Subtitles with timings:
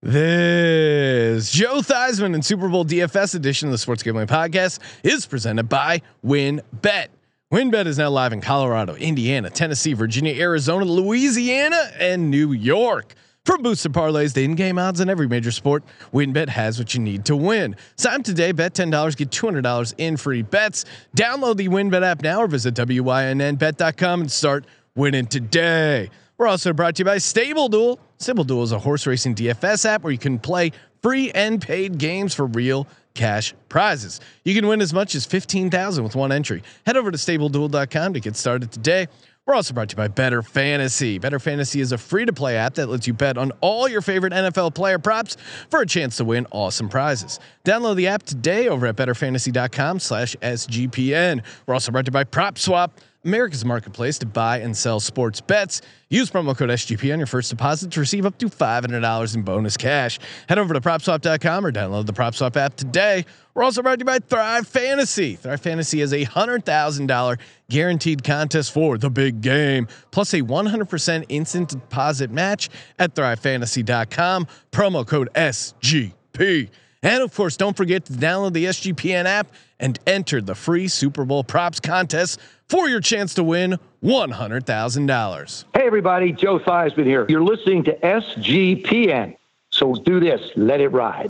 [0.00, 5.68] This Joe Theismann and Super Bowl DFS edition of the Sports Gambling Podcast is presented
[5.68, 7.08] by WynnBET.
[7.52, 13.12] WynnBET is now live in Colorado, Indiana, Tennessee, Virginia, Arizona, Louisiana, and New York.
[13.44, 17.24] From boosted parlays to in-game odds in every major sport, WynnBET has what you need
[17.24, 17.74] to win.
[17.96, 20.84] Sign up today, bet ten dollars, get two hundred dollars in free bets.
[21.16, 26.08] Download the WynnBET app now, or visit wynnbet.com and start winning today.
[26.36, 30.02] We're also brought to you by Stable Stable Duel is a horse racing DFS app
[30.02, 30.72] where you can play
[31.02, 34.20] free and paid games for real cash prizes.
[34.44, 36.62] You can win as much as 15,000 with one entry.
[36.84, 39.06] Head over to stableduel.com to get started today.
[39.46, 41.18] We're also brought to you by Bettor Fantasy.
[41.18, 44.02] Bettor Fantasy is a free to play app that lets you bet on all your
[44.02, 45.38] favorite NFL player props
[45.70, 47.40] for a chance to win awesome prizes.
[47.64, 51.42] Download the app today over at bettorfantasy.com slash SGPN.
[51.66, 52.90] We're also brought to you by PropSwap.
[53.24, 55.82] America's marketplace to buy and sell sports bets.
[56.08, 59.76] Use promo code SGP on your first deposit to receive up to $500 in bonus
[59.76, 60.18] cash.
[60.48, 63.24] Head over to propswap.com or download the PropSwap app today.
[63.54, 65.34] We're also brought to you by Thrive Fantasy.
[65.34, 71.70] Thrive Fantasy is a $100,000 guaranteed contest for the big game, plus a 100% instant
[71.70, 74.46] deposit match at thrivefantasy.com.
[74.70, 76.70] Promo code SGP.
[77.02, 81.24] And of course, don't forget to download the SGPN app and enter the free Super
[81.24, 85.64] Bowl props contest for your chance to win $100,000.
[85.74, 87.26] Hey, everybody, Joe Theismann here.
[87.28, 89.36] You're listening to SGPN.
[89.70, 91.27] So do this, let it ride.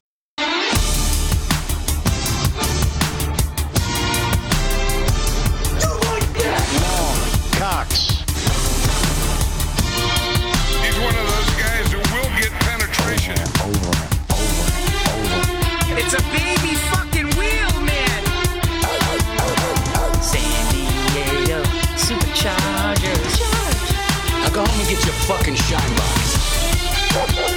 [25.28, 27.48] Fucking shine box.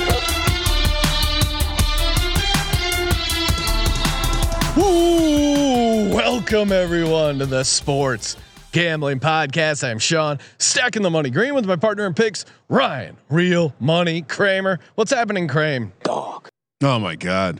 [4.82, 6.10] Woo!
[6.16, 8.38] Welcome everyone to the Sports
[8.72, 9.88] Gambling Podcast.
[9.88, 14.80] I'm Sean, stacking the money green with my partner in picks, Ryan, Real Money Kramer.
[14.96, 15.92] What's happening, Kramer?
[16.04, 16.48] Dog.
[16.82, 17.60] Oh my god,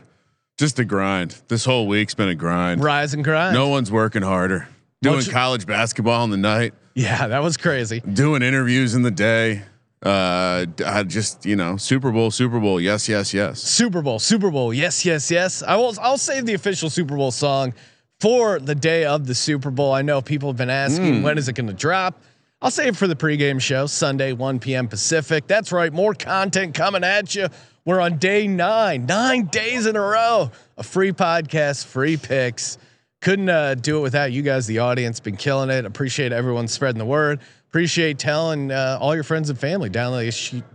[0.58, 1.40] just a grind.
[1.48, 2.82] This whole week's been a grind.
[2.82, 3.54] Rise and grind.
[3.54, 4.66] No one's working harder.
[5.02, 8.00] Doing Much- college basketball in the night, Yeah, that was crazy.
[8.00, 9.62] doing interviews in the day.
[10.02, 12.80] Uh, I just you know, Super Bowl, Super Bowl.
[12.80, 13.62] Yes, yes, yes.
[13.62, 14.74] Super Bowl, Super Bowl.
[14.74, 15.62] Yes, yes, yes.
[15.62, 15.94] I will.
[16.00, 17.72] I'll save the official Super Bowl song
[18.20, 19.92] for the day of the Super Bowl.
[19.92, 22.22] I know people have been asking when is it going to drop.
[22.60, 24.86] I'll save it for the pregame show Sunday, 1 p.m.
[24.86, 25.48] Pacific.
[25.48, 25.92] That's right.
[25.92, 27.48] More content coming at you.
[27.84, 30.52] We're on day nine, nine days in a row.
[30.76, 32.78] A free podcast, free picks.
[33.20, 35.18] Couldn't uh, do it without you guys, the audience.
[35.18, 35.84] Been killing it.
[35.84, 37.40] Appreciate everyone spreading the word.
[37.72, 39.88] Appreciate telling uh, all your friends and family.
[39.88, 40.26] Download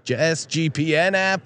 [0.07, 1.43] the SGPN app.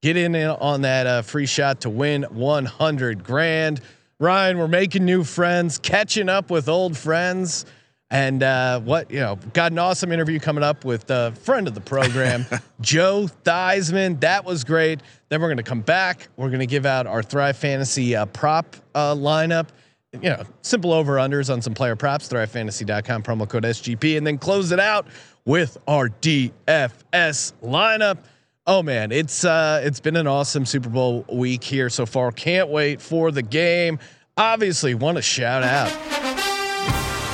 [0.00, 3.80] Get in on that uh, free shot to win 100 grand.
[4.20, 7.66] Ryan, we're making new friends, catching up with old friends.
[8.12, 11.74] And uh, what you know, got an awesome interview coming up with a friend of
[11.74, 12.46] the program,
[12.80, 14.20] Joe Theismann.
[14.20, 15.00] That was great.
[15.30, 16.28] Then we're going to come back.
[16.36, 19.66] We're going to give out our Thrive Fantasy uh, prop uh, lineup.
[20.12, 22.28] You know, simple over unders on some player props.
[22.28, 25.06] ThriveFantasy.com promo code SGP, and then close it out
[25.46, 28.18] with our DFS lineup.
[28.66, 32.30] Oh man, it's uh, it's been an awesome Super Bowl week here so far.
[32.30, 33.98] Can't wait for the game.
[34.36, 35.90] Obviously, want to shout out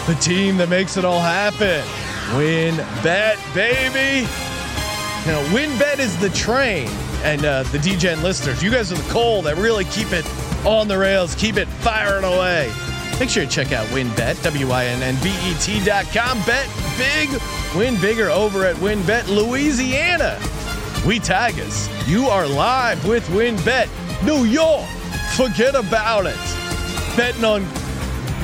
[0.07, 1.85] the team that makes it all happen.
[2.37, 4.27] Win bet, baby.
[5.27, 6.89] Now, WynnBET is the train,
[7.23, 10.25] and uh, the DGen listeners, you guys are the coal that really keep it
[10.67, 12.73] on the rails, keep it firing away.
[13.19, 16.39] Make sure you check out WynnBET, W-I-N-N-B-E-T dot com.
[16.47, 17.29] Bet big,
[17.77, 20.39] win bigger over at WynnBET Louisiana.
[21.07, 23.89] We Tigers, you are live with WynnBET
[24.25, 24.87] New York.
[25.37, 26.37] Forget about it.
[27.17, 27.63] Betting on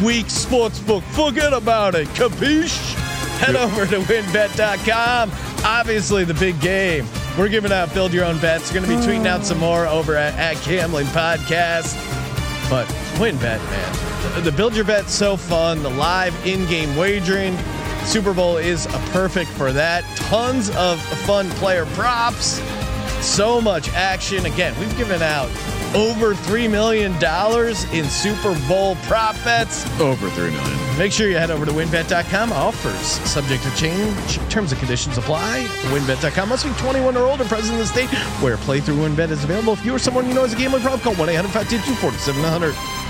[0.02, 1.02] weak sportsbook.
[1.14, 2.08] Forget about it.
[2.08, 2.94] Capiche?
[3.38, 5.30] Head over to wynnbet.com.
[5.64, 7.06] Obviously, the big game.
[7.36, 8.72] We're giving out build your own bets.
[8.72, 11.94] We're going to be tweeting out some more over at, at Gambling Podcast.
[12.70, 12.86] But
[13.18, 14.34] WynnBET, man.
[14.34, 15.82] The, the build your bet so fun.
[15.82, 17.58] The live in-game wagering.
[18.04, 20.04] Super Bowl is a perfect for that.
[20.16, 22.60] Tons of fun player props.
[23.24, 24.44] So much action.
[24.44, 25.48] Again, we've given out
[25.94, 27.12] over $3 million
[27.92, 29.84] in Super Bowl prop bets.
[29.98, 30.98] Over three million.
[30.98, 32.52] Make sure you head over to wynnbet.com.
[32.52, 34.36] Offers subject to change.
[34.50, 35.64] Terms and conditions apply.
[35.84, 38.10] Wynnbet.com must be 21 or older, present in the state
[38.42, 39.72] where playthrough WynnBET is available.
[39.72, 43.04] If you or someone you know has a gambling problem, call 1 800 522 4700.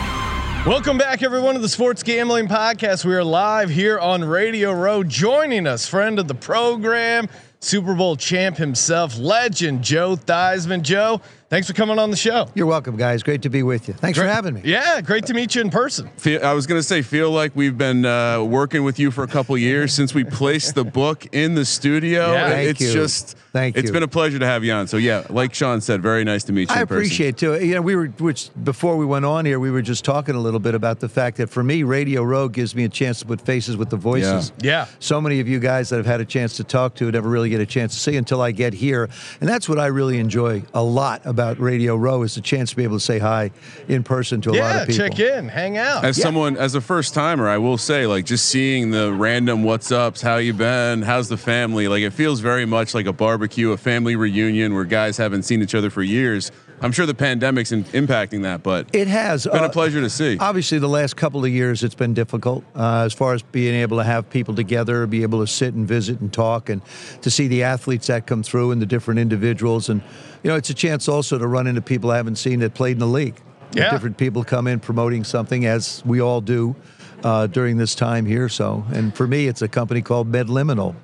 [0.66, 3.05] Welcome back, everyone, to the Sports Gambling Podcast.
[3.05, 5.02] We are live here on Radio Row.
[5.02, 7.28] Joining us, friend of the program,
[7.64, 10.82] Super Bowl champ himself, legend Joe Theismann.
[10.82, 12.49] Joe, thanks for coming on the show.
[12.55, 13.23] You're welcome, guys.
[13.23, 13.94] Great to be with you.
[13.94, 14.62] Thanks for having me.
[14.64, 16.08] Yeah, great to meet you in person.
[16.17, 19.29] Feel, I was gonna say, feel like we've been uh, working with you for a
[19.29, 22.32] couple years since we placed the book in the studio.
[22.32, 22.49] Yeah.
[22.49, 22.93] Thank it's you.
[22.93, 23.93] just, Thank It's you.
[23.93, 24.88] been a pleasure to have you on.
[24.88, 26.75] So yeah, like Sean said, very nice to meet you.
[26.75, 26.96] I in person.
[26.96, 27.64] appreciate it too.
[27.64, 30.40] You know, we were which before we went on here, we were just talking a
[30.40, 33.26] little bit about the fact that for me, Radio Row gives me a chance to
[33.26, 34.50] put faces with the voices.
[34.61, 34.87] Yeah.
[34.99, 37.49] So many of you guys that I've had a chance to talk to never really
[37.49, 39.08] get a chance to see until I get here,
[39.40, 42.77] and that's what I really enjoy a lot about Radio Row is the chance to
[42.77, 43.51] be able to say hi
[43.89, 45.09] in person to a lot of people.
[45.09, 46.05] check in, hang out.
[46.05, 46.23] As Yeah.
[46.23, 50.23] someone, as a first timer, I will say, like, just seeing the random what's ups,
[50.23, 53.77] how you been, how's the family, like, it feels very much like a barbecue, a
[53.77, 56.53] family reunion where guys haven't seen each other for years.
[56.85, 60.11] I'm sure the pandemic's in, impacting that, but It has been uh, a pleasure to
[60.11, 60.37] see.
[60.39, 63.97] Obviously, the last couple of years, it's been difficult uh, as far as being able
[63.97, 66.83] to have people together, be able to sit and visit and talk, and
[67.23, 69.89] to see the athletes that come through and the different individuals.
[69.89, 70.03] And,
[70.43, 72.93] you know, it's a chance also to run into people I haven't seen that played
[72.93, 73.41] in the league.
[73.73, 73.91] Yeah.
[73.91, 76.77] Different people come in promoting something, as we all do
[77.25, 78.51] uh, during this time here.
[78.51, 80.95] So, and for me, it's a company called MedLiminal.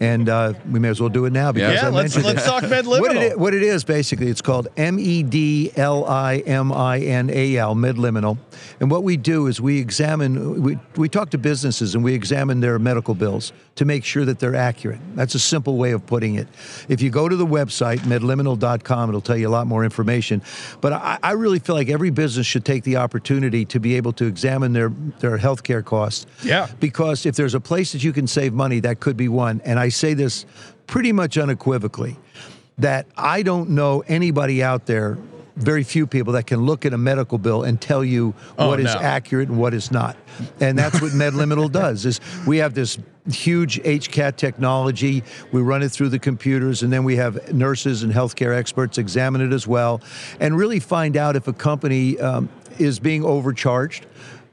[0.00, 2.46] And uh, we may as well do it now because yeah, I let's mentioned let's
[2.46, 2.50] it.
[2.50, 6.38] talk med What it, what it is basically, it's called M E D L I
[6.38, 8.38] M I N A L, MedLiminal.
[8.80, 12.60] And what we do is we examine, we, we talk to businesses and we examine
[12.60, 15.00] their medical bills to make sure that they're accurate.
[15.14, 16.48] That's a simple way of putting it.
[16.88, 20.40] If you go to the website, medliminal.com, it'll tell you a lot more information.
[20.80, 24.14] But I, I really feel like every business should take the opportunity to be able
[24.14, 24.88] to examine their,
[25.18, 26.26] their healthcare costs.
[26.42, 26.68] Yeah.
[26.80, 29.60] Because if there's a place that you can save money, that could be one.
[29.66, 30.46] And I say this
[30.86, 32.16] pretty much unequivocally
[32.78, 35.18] that I don't know anybody out there,
[35.56, 38.80] very few people that can look at a medical bill and tell you Oh, what
[38.80, 39.00] is no.
[39.00, 40.16] accurate and what is not.
[40.60, 42.98] And that's what MedLiminal does is we have this
[43.30, 45.22] huge HCAT technology.
[45.52, 49.42] We run it through the computers and then we have nurses and healthcare experts examine
[49.42, 50.00] it as well
[50.40, 52.48] and really find out if a company um,
[52.78, 54.06] is being overcharged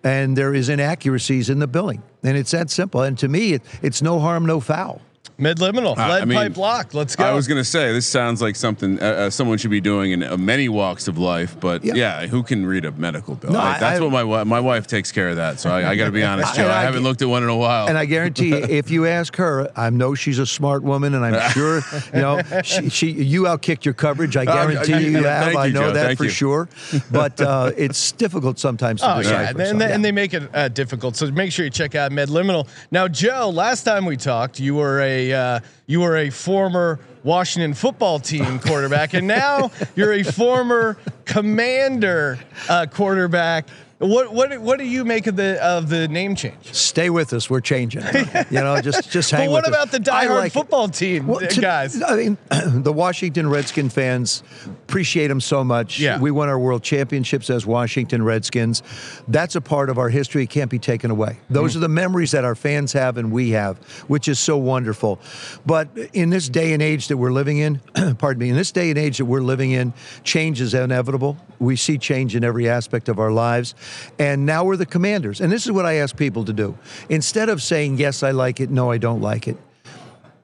[0.04, 2.04] and there is inaccuracies in the billing.
[2.24, 3.02] And it's that simple.
[3.04, 5.02] And to me, it, it's no harm, no foul.
[5.40, 6.94] MedLiminal, Uh, lead I mean, pipe lock.
[6.96, 7.24] Let's go.
[7.24, 10.24] I was gonna say this sounds like something uh, uh, someone should be doing in
[10.24, 11.94] uh, many walks of life, but Yeah.
[11.96, 13.52] yeah, who can read a medical bill?
[13.52, 15.60] No, I- I- that's I- what my my wife takes care of that.
[15.60, 16.68] So I, I got to be honest, Joe.
[16.68, 17.88] I, I haven't get- looked at one in a while.
[17.88, 21.24] And I guarantee you, if you ask her, I know she's a smart woman, and
[21.24, 21.82] I'm sure,
[22.14, 24.36] you know, she, she you outkicked your coverage.
[24.38, 25.44] I guarantee Uh, you, you have.
[25.46, 25.94] thank I know Joe.
[25.94, 26.30] that for you.
[26.32, 26.68] sure.
[27.12, 29.60] But uh, it's difficult sometimes to Oh yeah, decipher.
[29.62, 29.94] and, so, they, yeah.
[29.96, 31.16] and they make it uh, difficult.
[31.16, 32.68] So make sure you check out Medliminal.
[32.90, 37.74] Now, Joe, last time we talked, you were a uh, you were a former Washington
[37.74, 42.40] football team quarterback, and now you're a former Commander
[42.70, 43.68] uh, quarterback.
[44.00, 46.72] What what what do you make of the of the name change?
[46.72, 47.50] Stay with us.
[47.50, 48.04] We're changing.
[48.52, 49.84] You know, just just hang But what with us.
[49.86, 50.54] about the diehard like it.
[50.54, 52.02] football team Well, to- guys?
[52.04, 52.38] I mean,
[52.84, 54.44] the Washington Redskin fans
[54.88, 56.00] appreciate them so much.
[56.00, 56.20] Yeah.
[56.20, 58.84] We won our world championships as Washington Redskins.
[59.28, 60.44] That's a part of our history.
[60.44, 61.40] It can't be taken away.
[61.50, 61.78] Those Mm.
[61.78, 63.78] are the memories that our fans have and we have,
[64.08, 65.20] which is so wonderful.
[65.66, 67.82] But in this day and age that we're living in,
[68.20, 71.36] pardon me, in this day and age that we're living in, change is inevitable.
[71.60, 73.74] We see change in every aspect of our lives.
[74.20, 75.42] And now we're the commanders.
[75.42, 76.78] And this is what I ask people to do.
[77.10, 79.58] Instead of saying, yes, I like it, no, I don't like it,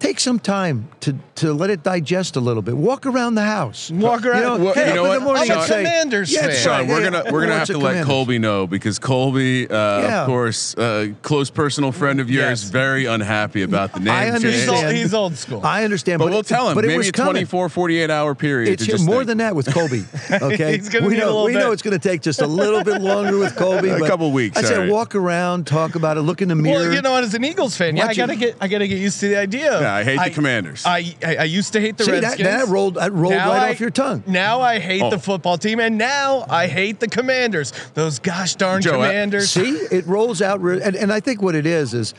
[0.04, 2.76] take some time to, to let it digest a little bit.
[2.76, 3.90] Walk around the house.
[3.90, 4.38] Walk around.
[4.38, 5.22] You know, Well, get you know what?
[5.22, 6.52] morning I'm a say, Commanders yeah.
[6.52, 10.22] Sean, we're gonna we're gonna have to let Colby know because Colby, uh, Yeah.
[10.22, 12.70] of course, uh, close personal friend of yours, Yes.
[12.70, 14.44] very unhappy about the name I change.
[14.44, 15.62] He's old, he's old school.
[15.64, 18.36] I understand, But, but, we'll tell him But it maybe was a 24, 48 hour
[18.36, 18.74] period.
[18.74, 19.28] It's just more think.
[19.28, 20.04] than that with Colby.
[20.34, 23.38] Okay, gonna we know we know it's going to take just a little bit longer
[23.38, 23.90] with Colby.
[23.90, 24.90] A couple weeks, I said right.
[24.92, 26.80] walk around, talk about it, look in the mirror.
[26.86, 29.20] Well, you know, as an Eagles fan, yeah, I gotta get, I gotta get used
[29.22, 29.80] to the idea.
[29.94, 30.84] Yeah, I hate the Commanders.
[30.86, 32.48] I, I, I used to hate the See, that, Redskins.
[32.50, 34.24] that rolled that rolled Now right I- off your tongue.
[34.28, 35.10] Now I hate Oh.
[35.10, 37.74] the football team, and now I hate the Commanders.
[37.94, 39.50] Those gosh darn Joe, I- Commanders.
[39.52, 42.14] See, it rolls out, re- and, and I think what it is is,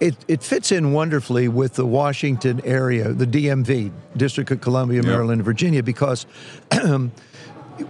[0.00, 5.42] it, it fits in wonderfully with the Washington area, the DMV, District of Columbia, Maryland,
[5.44, 6.26] Virginia, because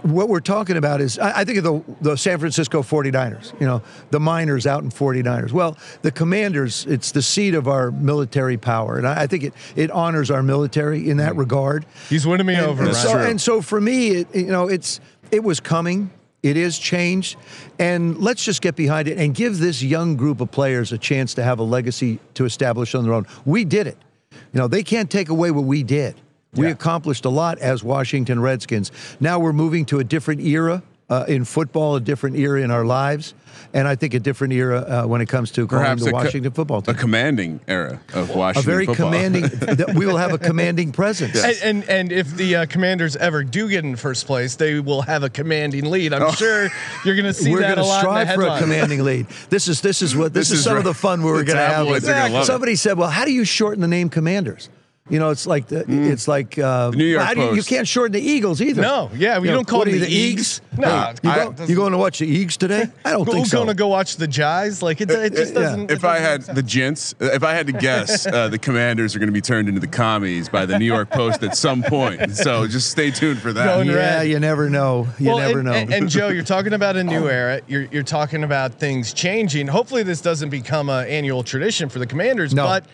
[0.03, 3.67] what we're talking about is, I, I think of the, the San Francisco 49ers, you
[3.67, 5.51] know, the miners out in 49ers.
[5.51, 9.53] Well, the Commanders, it's the seat of our military power, and I, I think it,
[9.75, 11.39] it honors our military in that mm.
[11.39, 11.85] regard.
[12.09, 12.83] He's winning me And, over.
[12.83, 13.07] and Ryan.
[13.07, 14.99] so, and so for me, it, you know, it's
[15.31, 16.11] it was coming.
[16.43, 17.37] It is changed,
[17.77, 21.35] and let's just get behind it and give this young group of players a chance
[21.35, 23.27] to have a legacy to establish on their own.
[23.45, 23.97] We did it.
[24.31, 26.15] You know, they can't take away what we did.
[26.53, 26.73] We Yeah.
[26.73, 28.91] accomplished a lot as Washington Redskins.
[29.19, 32.85] Now we're moving to a different era uh, in football, a different era in our
[32.85, 33.33] lives,
[33.73, 36.11] and I think a different era uh, when it comes to calling Perhaps the a
[36.11, 36.95] co- Washington football team.
[36.95, 38.69] A commanding era of Washington.
[38.69, 39.07] A very football.
[39.07, 39.41] commanding.
[39.49, 41.41] that we will have a commanding presence.
[41.43, 45.01] And, and and if the uh, Commanders ever do get in first place, they will
[45.03, 46.13] have a commanding lead.
[46.13, 46.69] I'm sure
[47.05, 47.53] you're going to see Oh.
[47.53, 49.27] We're that going a to lot in the strive for a commanding lead.
[49.49, 51.57] This is this is what this, This is, is some of the fun we're going
[51.57, 51.71] to have.
[51.85, 52.45] tabloids with are gonna love it.
[52.45, 54.69] Somebody said, "Well, how do you shorten the name Commanders?"
[55.11, 56.95] You know, it's like the, it's like uh, Mm.
[56.95, 58.81] New York how do you, you can't shorten the Eagles either.
[58.81, 60.61] No, yeah, we You know, don't call what are them you, the the Eags.
[60.61, 60.77] Eags.
[60.79, 62.87] No, Hey, you, I- go, you going to watch the Eags today?
[63.05, 63.57] I don't think Who's so.
[63.57, 64.81] going to go watch the Giants?
[64.81, 65.91] Like it, it just doesn't.
[65.91, 66.55] If I doesn't had sense.
[66.55, 69.67] the gents, if I had to guess, uh, the Commanders are going to be turned
[69.67, 72.35] into the commies by the New York Post at some point.
[72.37, 73.65] So just stay tuned for that.
[73.65, 74.29] Going yeah, red.
[74.29, 75.07] you never know.
[75.19, 75.73] You Well, never and, know.
[75.73, 77.59] And, and Joe, you're talking about a new era.
[77.67, 79.67] You're you're talking about things changing.
[79.67, 82.53] Hopefully, this doesn't become an annual tradition for the Commanders.
[82.53, 82.65] No.
[82.65, 82.85] But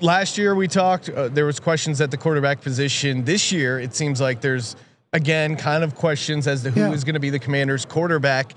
[0.00, 1.08] last year we talked.
[1.08, 3.24] Uh, there was questions at the quarterback position.
[3.24, 4.76] This year, it seems like there's
[5.12, 7.06] again kind of questions as to who is Yeah.
[7.06, 8.54] going to be the Commanders' quarterback.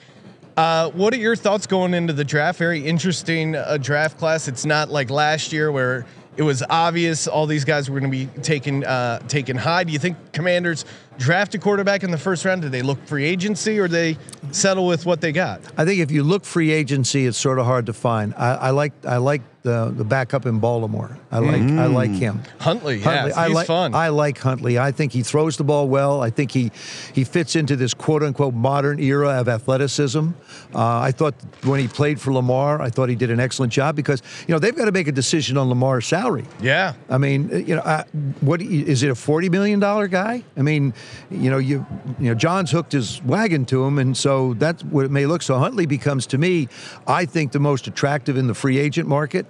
[0.57, 2.59] Uh, what are your thoughts going into the draft?
[2.59, 4.47] Very interesting uh, draft class.
[4.47, 8.17] It's not like last year where it was obvious all these guys were going to
[8.17, 9.83] be taken uh, taken high.
[9.83, 10.85] Do you think Commanders
[11.19, 12.61] draft a quarterback in the first round?
[12.63, 14.17] Do they look free agency or do they
[14.51, 15.61] settle with what they got?
[15.77, 18.33] I think if you look free agency, it's sort of hard to find.
[18.35, 21.17] I, I like I like the the backup in Baltimore.
[21.31, 22.41] I like I like him.
[22.59, 23.93] Huntley, Huntley, yeah, I he's like fun.
[23.93, 24.79] I like Huntley.
[24.79, 26.21] I think he throws the ball well.
[26.21, 26.71] I think he
[27.13, 30.29] he fits into this quote unquote modern era of athleticism.
[30.73, 33.97] Uh, I thought when he played for Lamar, I thought he did an excellent job
[33.97, 36.45] because you know they've got to make a decision on Lamar's salary.
[36.61, 36.93] yeah.
[37.09, 38.05] I mean, you know, uh,
[38.39, 39.09] what is it?
[39.09, 40.43] A forty million dollar guy?
[40.55, 40.93] I mean,
[41.29, 41.85] you know, you
[42.19, 45.41] you know, John's hooked his wagon to him, and so that's what it may look.
[45.41, 46.67] So Huntley becomes, to me,
[47.07, 49.45] I think the most attractive in the free agent market.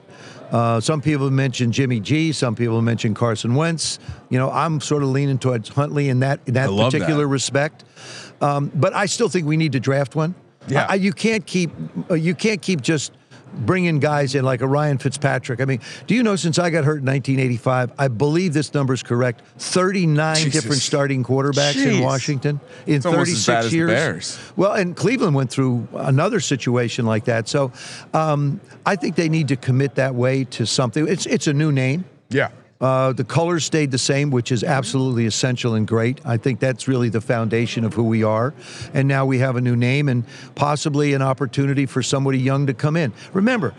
[0.52, 2.32] Uh, some people have mentioned Jimmy G.
[2.32, 4.00] Some people have mentioned Carson Wentz.
[4.30, 7.28] You know, I'm sort of leaning towards Huntley in that in that particular that.
[7.28, 7.84] respect.
[8.42, 10.34] Um, but I still think we need to draft one.
[10.68, 10.88] Yeah.
[10.90, 11.72] I, you can't keep
[12.10, 13.12] uh, you can't keep just
[13.54, 15.62] bringing guys in like a Ryan Fitzpatrick.
[15.62, 18.94] I mean, do you know since I got hurt in 1985, I believe this number
[18.94, 19.42] is correct.
[19.58, 20.54] 39 Jesus.
[20.54, 21.98] different starting quarterbacks Jeez.
[21.98, 24.40] in Washington in It's almost as 36 bad as the years.
[24.56, 27.48] Well, and Cleveland went through another situation like that.
[27.48, 27.72] So
[28.14, 31.08] um, I think they need to commit that way to something.
[31.08, 32.06] It's it's a new name.
[32.30, 32.50] Yeah.
[32.82, 36.22] Uh, the colors stayed the same, which is absolutely essential and great.
[36.26, 38.54] I think that's really the foundation of who we are.
[38.94, 40.24] And now we have a new name and
[40.56, 43.12] possibly an opportunity for somebody young to come in.
[43.34, 43.74] Remember,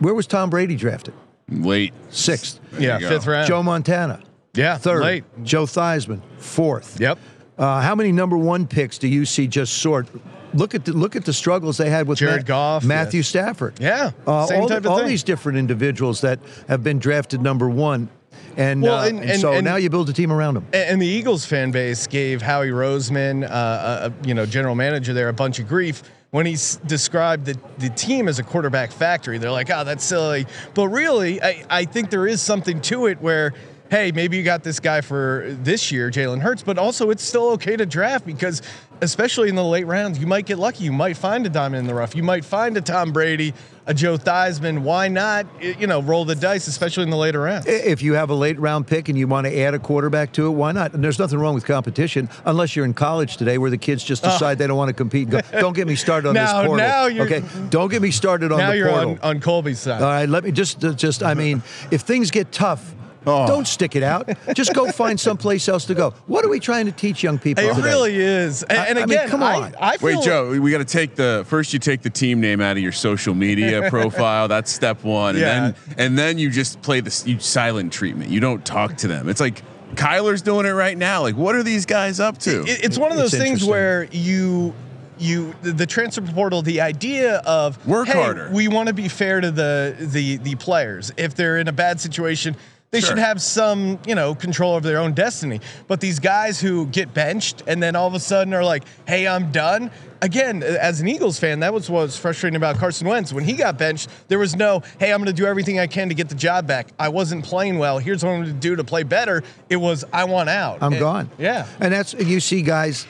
[0.00, 1.14] where was Tom Brady drafted?
[1.48, 1.94] Late.
[2.10, 2.60] Sixth.
[2.78, 2.98] Yeah.
[2.98, 3.48] Fifth round.
[3.48, 4.22] Joe Montana.
[4.52, 4.76] Yeah.
[4.76, 5.02] Third.
[5.02, 5.24] Late.
[5.42, 6.20] Joe Theismann.
[6.38, 7.00] Fourth.
[7.00, 7.18] Yep.
[7.56, 10.08] Uh, how many number one picks do you see just sort?
[10.52, 13.28] Look at the look at the struggles they had with Jared Ma- Goff, Matthew yes.
[13.28, 13.78] Stafford.
[13.80, 16.38] Yeah, uh, same all, type of all these different individuals that
[16.68, 18.08] have been drafted number one,
[18.56, 20.66] and, Well, uh, and- and and- so and- now you build a team around them.
[20.72, 25.12] And and the Eagles fan base gave Howie Roseman, uh, uh, you know, general manager
[25.12, 28.90] there, a bunch of grief when he s- described the, the team as a quarterback
[28.92, 29.38] factory.
[29.38, 30.46] They're like, oh, that's silly.
[30.74, 33.52] But really, I, I think there is something to it where,
[33.90, 37.50] hey, maybe you got this guy for this year, Jalen Hurts, but also it's still
[37.50, 38.62] okay to draft because,
[39.00, 40.84] especially in the late rounds, you might get lucky.
[40.84, 42.14] You might find a diamond in the rough.
[42.14, 43.54] You might find a Tom Brady,
[43.86, 44.80] a Joe Theismann.
[44.80, 47.66] Why not, you know, roll the dice, especially in the later rounds?
[47.66, 50.46] If you have a late round pick and you want to add a quarterback to
[50.46, 50.92] it, why not?
[50.94, 54.24] And there's nothing wrong with competition, unless you're in college today where the kids just
[54.24, 54.30] oh.
[54.30, 55.30] decide they don't want to compete.
[55.30, 56.76] Go, don't get me started on Now- this portal.
[56.76, 59.18] now you're- okay, don't get me started on now the you're portal.
[59.22, 60.02] on, on Colby's side.
[60.02, 62.94] All right, let me just just I mean, if things get tough,
[63.26, 63.46] Oh.
[63.46, 64.28] don't stick it out.
[64.54, 66.10] Just go find someplace else to go.
[66.26, 67.82] What are we trying to teach young people It today?
[67.88, 68.62] really is.
[68.62, 69.74] And, I- and I mean, again, come on.
[69.80, 71.72] I feel Wait, Joe, we got to take the first.
[71.72, 74.46] You take the team name out of your social media profile.
[74.48, 75.60] That's step one, and Yeah.
[75.60, 78.30] then and then you just play this you silent treatment.
[78.30, 79.28] You don't talk to them.
[79.28, 79.62] It's like
[79.94, 81.22] Kyler's doing it right now.
[81.22, 82.62] Like, what are these guys up to?
[82.62, 84.74] It- it's one of It's those things where you
[85.18, 88.50] you the, the transfer portal the idea of Work hey, harder.
[88.52, 92.00] we want to be fair to the the the players if they're in a bad
[92.00, 92.54] situation
[92.96, 93.10] they Sure.
[93.10, 95.60] should have some you know control over their own destiny.
[95.86, 99.28] But these guys who get benched and then all of a sudden are like hey
[99.28, 99.90] i'm done.
[100.22, 103.34] Again as an eagles fan that was what was frustrating about carson wentz.
[103.34, 106.08] When he got benched there was no hey i'm going to do everything i can
[106.08, 106.88] to get the job back.
[106.98, 107.98] I wasn't playing well.
[107.98, 109.44] Here's what i'm going to do to play better.
[109.68, 110.78] It was i want out.
[110.80, 111.30] I'm And- gone.
[111.38, 111.66] yeah.
[111.80, 113.06] And that's you see guys,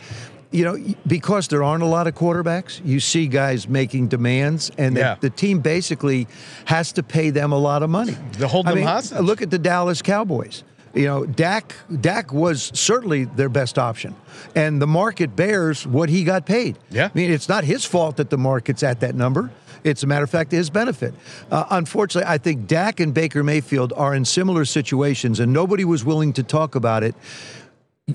[0.51, 4.97] you know, because there aren't a lot of quarterbacks, you see guys making demands, and
[4.97, 5.17] the, Yeah.
[5.21, 6.27] the team basically
[6.67, 8.17] has to pay them a lot of money.
[8.33, 9.21] They're holding I mean, hostage.
[9.21, 10.63] Look at the Dallas Cowboys.
[10.95, 14.15] You know, Dak Dak was certainly their best option,
[14.55, 16.79] and the market bears what he got paid.
[16.91, 17.07] Yeah.
[17.07, 19.51] I mean, it's not his fault that the market's at that number.
[19.85, 21.13] It's a matter of fact his benefit.
[21.51, 26.03] Uh, unfortunately, I think Dak and Baker Mayfield are in similar situations, and nobody was
[26.03, 27.15] willing to talk about it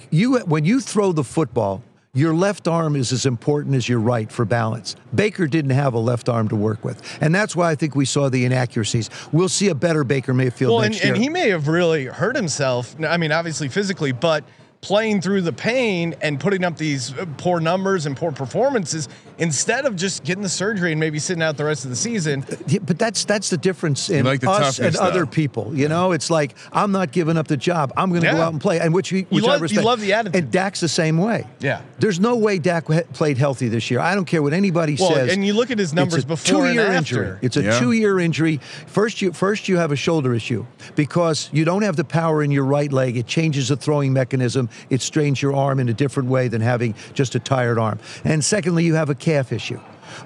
[0.10, 4.30] you when you throw the football your left arm is as important as your right
[4.32, 4.96] for balance.
[5.15, 8.03] Baker didn't have a left arm to work with, and that's why I think we
[8.06, 9.10] saw the inaccuracies.
[9.32, 11.13] We'll see a better Baker Mayfield Well, and, next year.
[11.13, 12.96] and he may have really hurt himself.
[13.01, 14.44] I mean, obviously physically, but
[14.82, 19.08] playing through the pain and putting up these poor numbers and poor performances
[19.38, 22.44] instead of just getting the surgery and maybe sitting out the rest of the season.
[22.66, 25.72] Yeah, but that's that's the difference in like the us and toughness, other people.
[25.76, 27.94] You know, it's like I'm not giving up the job.
[27.96, 29.86] I'm going to go out and play, and which, we- which I love- you respect.
[29.86, 30.36] love the attitude.
[30.44, 31.46] And Dak's the same way.
[31.60, 31.82] Yeah.
[32.00, 34.00] There's no way Dak played healthy this year.
[34.00, 35.32] I don't care what anybody Well, says.
[35.32, 36.98] and you look at his numbers it's a before and two-year after.
[37.24, 37.38] injury.
[37.44, 37.80] It's a Yeah.
[37.80, 38.60] two-year injury.
[38.88, 42.50] First, you first you have a shoulder issue because you don't have the power in
[42.50, 43.16] your right leg.
[43.16, 44.70] It changes the throwing mechanism.
[44.90, 48.00] It strains your arm in a different way than having just a tired arm.
[48.24, 49.80] And secondly, you have a calf issue.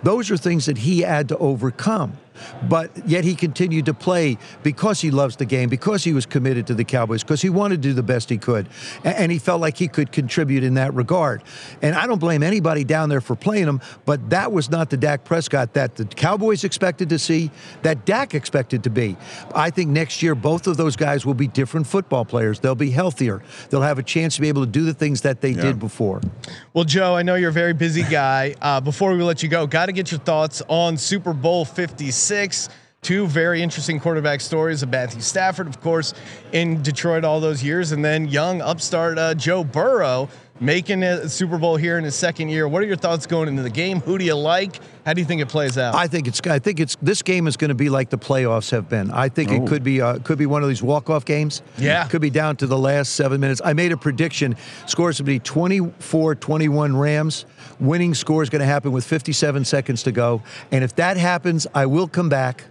[0.03, 2.17] Those are things that he had to overcome.
[2.69, 6.67] But yet he continued to play because he loves the game, because he was committed
[6.67, 8.67] to the Cowboys, because he wanted to do the best he could.
[9.03, 11.43] A- And he felt like he could contribute in that regard.
[11.81, 14.97] And I don't blame anybody down there for playing him, but that was not the
[14.97, 17.51] Dak Prescott that the Cowboys expected to see,
[17.81, 19.15] that Dak expected to be.
[19.53, 22.59] I think next year, both of those guys will be different football players.
[22.59, 23.41] They'll be healthier.
[23.69, 26.21] They'll have a chance to be able to do the things that they did before.
[26.73, 28.55] Well, Joe, I know you're a very busy guy.
[28.61, 32.24] Uh, before we let you go, got to get your thoughts on Super Bowl 56.
[33.01, 36.15] Two very interesting quarterback stories of Matthew Stafford, of course,
[36.53, 40.27] in Detroit all those years, and then young upstart uh, Joe Burrow
[40.59, 42.67] making a Super Bowl here in his second year.
[42.67, 43.99] What are your thoughts going into the game?
[44.01, 44.79] Who do you like?
[45.05, 45.95] How do you think it plays out?
[45.95, 46.41] I think it's.
[46.47, 46.95] I think it's.
[47.01, 49.11] This game is going to be like the playoffs have been.
[49.11, 50.01] I think it could be.
[50.01, 51.61] Uh, could be one of these walk-off games.
[51.77, 52.07] Yeah.
[52.07, 53.61] Could be down to the last seven minutes.
[53.63, 54.55] I made a prediction.
[54.87, 57.45] Scores would be 24-21 Rams.
[57.79, 60.41] Winning score is going to happen with 57 seconds to go.
[60.71, 62.65] And if that happens, I will come back.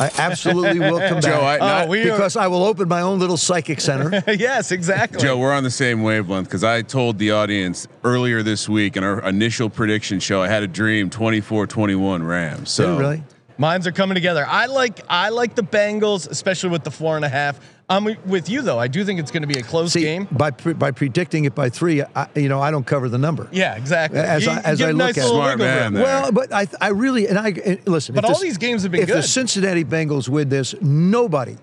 [0.00, 1.22] I absolutely will come back.
[1.22, 4.22] Joe, I- uh, not- we are- because I will open my own little psychic center.
[4.32, 5.20] yes, exactly.
[5.20, 9.04] Joe, we're on the same wavelength because I told the audience earlier this week in
[9.04, 12.70] our initial prediction show, I had a dream 24 21 Rams.
[12.70, 13.22] So, really?
[13.58, 14.44] Mines are coming together.
[14.48, 17.60] I like I like the Bengals, especially with the four and a half.
[17.90, 18.78] I'm with you though.
[18.78, 20.28] I do think it's going to be a close See, game.
[20.30, 23.48] by pre- by predicting it by three, I, you know, I don't cover the number.
[23.50, 24.20] Yeah, exactly.
[24.20, 25.28] As You- I- as get I a look nice at it.
[25.28, 26.02] Smart wiggle man there.
[26.04, 28.14] Well, but I, I really, and I and listen.
[28.14, 29.22] But if all the- these games have been if the.
[29.22, 31.56] Cincinnati Bengals win this, nobody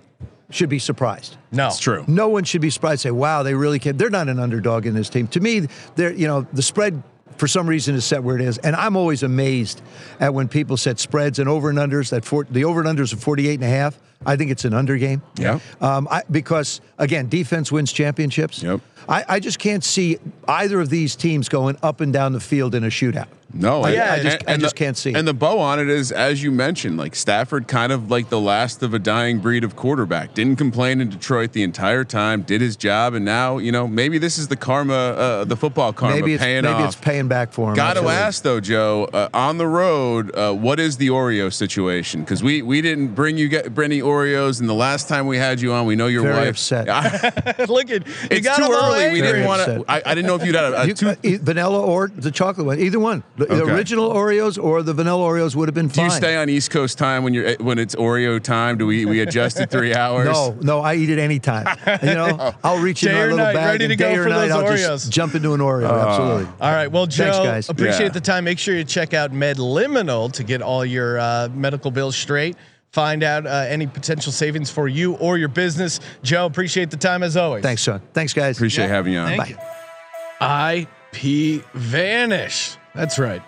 [0.49, 1.37] should be surprised.
[1.51, 2.03] No, it's true.
[2.07, 3.01] No one should be surprised.
[3.01, 5.27] Say, "Wow, they really can." They're not an underdog in this team.
[5.29, 7.01] To me, they're you know the spread
[7.37, 9.81] for some reason is set where it is, and I'm always amazed
[10.19, 12.09] at when people set spreads and over and unders.
[12.09, 13.97] That for, the over and unders of 48 and a half.
[14.25, 15.21] I think it's an under game.
[15.37, 15.59] Yeah.
[15.81, 18.63] Um, I, because again, defense wins championships.
[18.63, 18.81] Yep.
[19.09, 20.17] I, I just can't see
[20.47, 23.27] either of these teams going up and down the field in a shootout.
[23.53, 25.15] No, I- and- I just- and- I just the- can't see it.
[25.15, 28.41] And the bow on it is, as you mentioned, like Stafford, kind of like the
[28.41, 30.33] last of a dying breed of quarterback.
[30.33, 32.41] Didn't complain in Detroit the entire time.
[32.41, 35.93] Did his job, and now you know maybe this is the karma, uh, the football
[35.93, 36.87] karma maybe it's paying maybe off.
[36.87, 37.75] it's paying back for him.
[37.75, 38.15] Got to absolutely.
[38.21, 39.09] ask though, Joe.
[39.13, 42.21] Uh, on the road, uh, what is the Oreo situation?
[42.23, 45.37] Because we we didn't bring you get bring any Oreos, and the last time we
[45.37, 46.49] had you on, we know your Very wife.
[46.49, 46.85] upset.
[47.69, 49.21] Look at you it's got too them all early.
[49.21, 49.85] We didn't want to.
[49.87, 51.09] I, I didn't know if you'd had a, a You- two.
[51.09, 53.23] uh, vanilla or the chocolate one, either one.
[53.37, 53.71] The, the Okay.
[53.73, 55.95] original Oreos or the vanilla Oreos would have been fine.
[56.09, 58.77] Do you stay on East Coast time when you're when it's Oreo time?
[58.77, 60.25] Do we we adjust it three hours?
[60.25, 61.67] No, no, I eat it anytime.
[62.03, 64.17] You know, I'll reach Day in my little night, bag ready and to go day
[64.17, 64.77] or for night those I'll Oreos.
[65.03, 65.89] just jump into an Oreo.
[65.89, 66.45] Absolutely.
[66.61, 66.87] All right.
[66.91, 67.69] Well, Joe, Thanks, guys.
[67.69, 68.09] appreciate Yeah.
[68.09, 68.43] the time.
[68.45, 72.55] Make sure you check out MedLiminal to get all your uh, medical bills straight.
[72.97, 75.99] Find out uh, any potential savings for you or your business.
[76.23, 77.61] Joe, appreciate the time as always.
[77.61, 78.01] Thanks, son.
[78.11, 78.57] Thanks, guys.
[78.57, 79.37] Appreciate having you on.
[79.37, 80.79] Thank you.
[81.21, 82.75] IP Vanish.
[82.95, 83.43] That's right.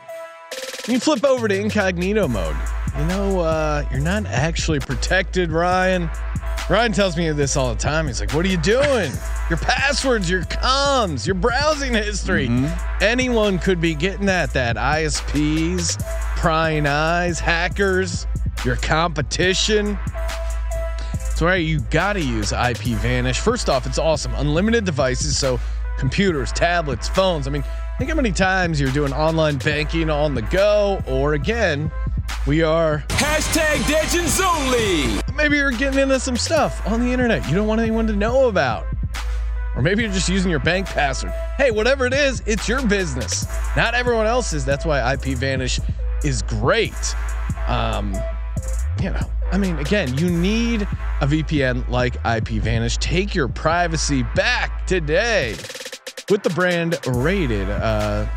[0.85, 2.55] When you flip over to incognito mode,
[2.95, 6.11] you know, uh, you're not actually protected, Ryan.
[6.69, 8.05] Ryan tells me this all the time.
[8.05, 9.11] He's like, What are you doing?
[9.49, 12.51] your passwords, your comms, your browsing history.
[13.01, 14.75] Anyone could be getting at that.
[14.75, 15.99] ISPs,
[16.37, 18.27] prying eyes, hackers,
[18.65, 19.97] your competition.
[21.35, 23.39] So right, you gotta use IP Vanish.
[23.39, 24.33] First off, it's awesome.
[24.35, 25.59] Unlimited devices, so
[25.97, 27.47] computers, tablets, phones.
[27.47, 27.63] I mean,
[27.99, 31.91] think how many times you're doing online banking on the go, or again,
[32.47, 35.21] we are Hashtag Legends Only.
[35.35, 38.47] maybe you're getting into some stuff on the internet you don't want anyone to know
[38.47, 38.85] about.
[39.75, 41.31] Or maybe you're just using your bank password.
[41.57, 43.45] Hey, whatever it is, it's your business,
[43.75, 44.65] not everyone else's.
[44.65, 45.79] That's why IP Vanish
[46.23, 47.15] is great.
[47.67, 48.13] Um,
[49.01, 50.83] you know, I mean, again, you need
[51.21, 52.97] a VPN like IP Vanish.
[52.97, 55.55] Take your privacy back today
[56.29, 58.27] with the brand rated uh,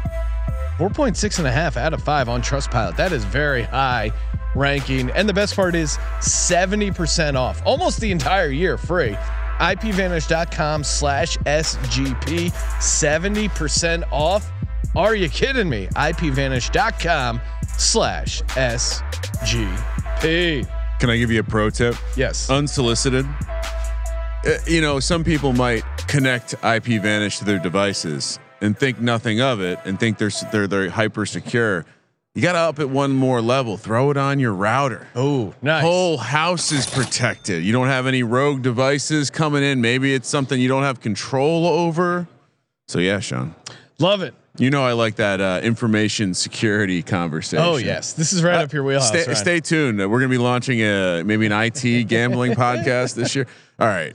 [0.79, 2.97] 4.6 and a half out of five on Trustpilot.
[2.97, 4.13] That is very high
[4.55, 5.11] ranking.
[5.11, 9.17] And the best part is 70% off, almost the entire year free.
[9.59, 14.51] IPVanish.com slash SGP, 70% off.
[14.97, 15.87] Are you kidding me?
[15.89, 17.41] IPVanish.com
[17.79, 20.02] slash SGP.
[20.23, 20.65] Hey,
[21.01, 21.97] can I give you a pro tip?
[22.17, 22.49] Yes.
[22.49, 23.27] Unsolicited.
[24.47, 29.41] Uh, you know, some people might connect IP Vanish to their devices and think nothing
[29.41, 31.85] of it and think they're they're they're hyper secure.
[32.37, 33.77] You got to up it one more level.
[33.77, 35.09] Throw it on your router.
[35.17, 35.83] oh, nice.
[35.83, 37.65] Whole house is protected.
[37.65, 39.81] You don't have any rogue devices coming in.
[39.81, 42.29] Maybe it's something you don't have control over.
[42.87, 43.57] So yeah, Sean.
[43.99, 44.35] Love it.
[44.59, 47.65] You know I like that uh, information security conversation.
[47.65, 48.13] Oh, yes.
[48.13, 49.09] This is right up your wheelhouse.
[49.09, 49.99] Stay, stay tuned.
[49.99, 53.47] We're going to be launching a maybe an IT gambling podcast this year.
[53.79, 54.15] All right.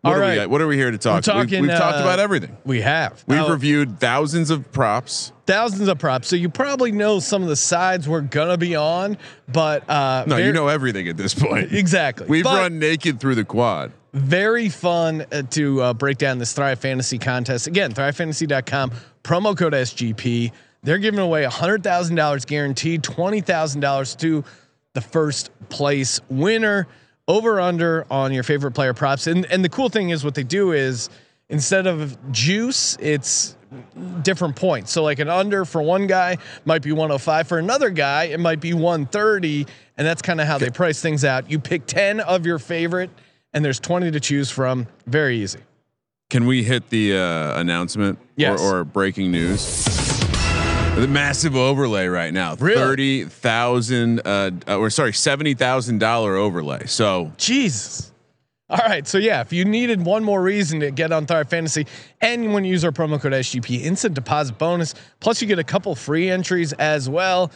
[0.00, 0.46] What All are we?
[0.46, 1.24] What are we here to talk?
[1.26, 2.56] We've- talking, we've, talked uh, about everything.
[2.64, 3.24] We have.
[3.26, 5.32] We've Now, reviewed thousands of props.
[5.46, 6.28] thousands of props.
[6.28, 9.18] So you probably know some of the sides we're going to be on,
[9.48, 11.72] but uh, No, you know everything at this point.
[11.72, 12.26] exactly.
[12.28, 13.92] We've But- run naked through the quad.
[14.12, 17.66] very fun uh, to uh, break down this Thrive Fantasy contest.
[17.66, 18.92] Again, thrivefantasy.com,
[19.26, 20.52] promo code SGP.
[20.82, 24.44] They're giving away $100,000 guaranteed, $20,000 to
[24.92, 26.86] the first place winner.
[27.28, 29.26] Over under on your favorite player props.
[29.26, 31.10] And and the cool thing is what they do is
[31.48, 33.56] instead of juice, it's
[34.22, 34.92] different points.
[34.92, 38.60] So like an under for one guy might be 105 for another guy, it might
[38.60, 39.66] be 130
[39.98, 41.50] and that's kind of how they price things out.
[41.50, 43.10] You pick 10 of your favorite
[43.52, 44.86] and there's 20 to choose from.
[45.06, 45.58] Very easy.
[46.28, 48.60] Can we hit the uh, announcement Yes.
[48.60, 49.84] or, or breaking news?
[50.96, 52.74] The massive overlay right now, Really?
[52.76, 56.86] thirty thousand, uh, uh, or sorry, seventy thousand dollar overlay.
[56.86, 58.10] So Jesus.
[58.68, 59.06] All right.
[59.06, 61.86] So yeah, if you needed one more reason to get on Thrive Fantasy,
[62.20, 64.94] and when you use our promo code SGP, instant deposit bonus.
[65.20, 67.52] Plus, you get a couple free entries as well.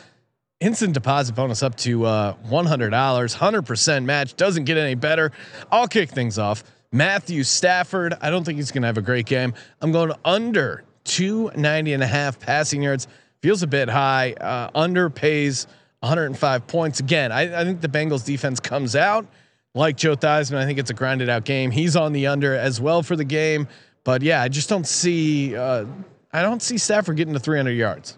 [0.61, 4.37] Instant deposit bonus up to uh, one hundred dollars, hundred percent match.
[4.37, 5.33] Doesn't get any better.
[5.73, 6.63] I'll kick things off.
[6.92, 8.14] Matthew Stafford.
[8.20, 9.55] I don't think he's going to have a great game.
[9.81, 13.07] I'm going under 290 and a half passing yards.
[13.42, 14.33] Feels a bit high.
[14.33, 15.66] Uh, under pays
[16.00, 17.00] 105 points.
[17.00, 19.26] Again, I, I think the Bengals defense comes out
[19.74, 20.57] like Joe Theismann.
[20.57, 21.70] I think it's a grinded out game.
[21.70, 23.68] He's on the under as well for the game.
[24.05, 25.57] But yeah, I just don't see.
[25.57, 25.87] Uh,
[26.33, 28.16] I don't see Stafford getting to 300 yards.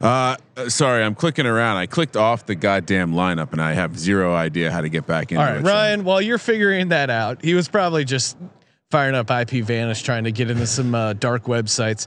[0.00, 0.36] Uh,
[0.68, 1.76] sorry, I'm clicking around.
[1.76, 5.32] I clicked off the goddamn lineup, and I have zero idea how to get back
[5.32, 5.38] in.
[5.38, 5.62] All right, it.
[5.62, 6.04] Ryan.
[6.04, 8.36] While you're figuring that out, he was probably just
[8.90, 12.06] firing up IP Vanish, trying to get into some uh, dark websites.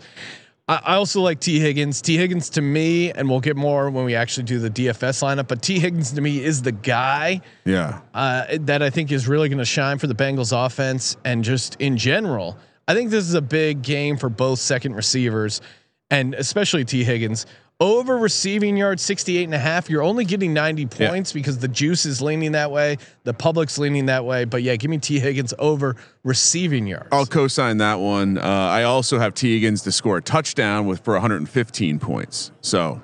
[0.70, 2.02] I, I also like Tee Higgins.
[2.02, 5.50] Tee Higgins to me, and we'll get more when we actually do the DFS lineup.
[5.50, 9.50] But Tee Higgins to me is the guy Yeah, uh, that I think is really
[9.50, 12.58] going to shine for the Bengals offense and just in general.
[12.88, 15.62] I think this is a big game for both second receivers
[16.12, 17.48] and especially Tee Higgins.
[17.82, 19.90] Over receiving yards, 68 and a half.
[19.90, 21.10] You're only getting 90 Yeah.
[21.10, 22.98] points because the juice is leaning that way.
[23.24, 24.46] The public's leaning that way.
[24.46, 27.08] But yeah, give me Tee Higgins over receiving yards.
[27.12, 28.38] I'll co-sign that one.
[28.38, 32.52] Uh, I also have Tee Higgins to score a touchdown with for 115 points.
[32.62, 33.02] So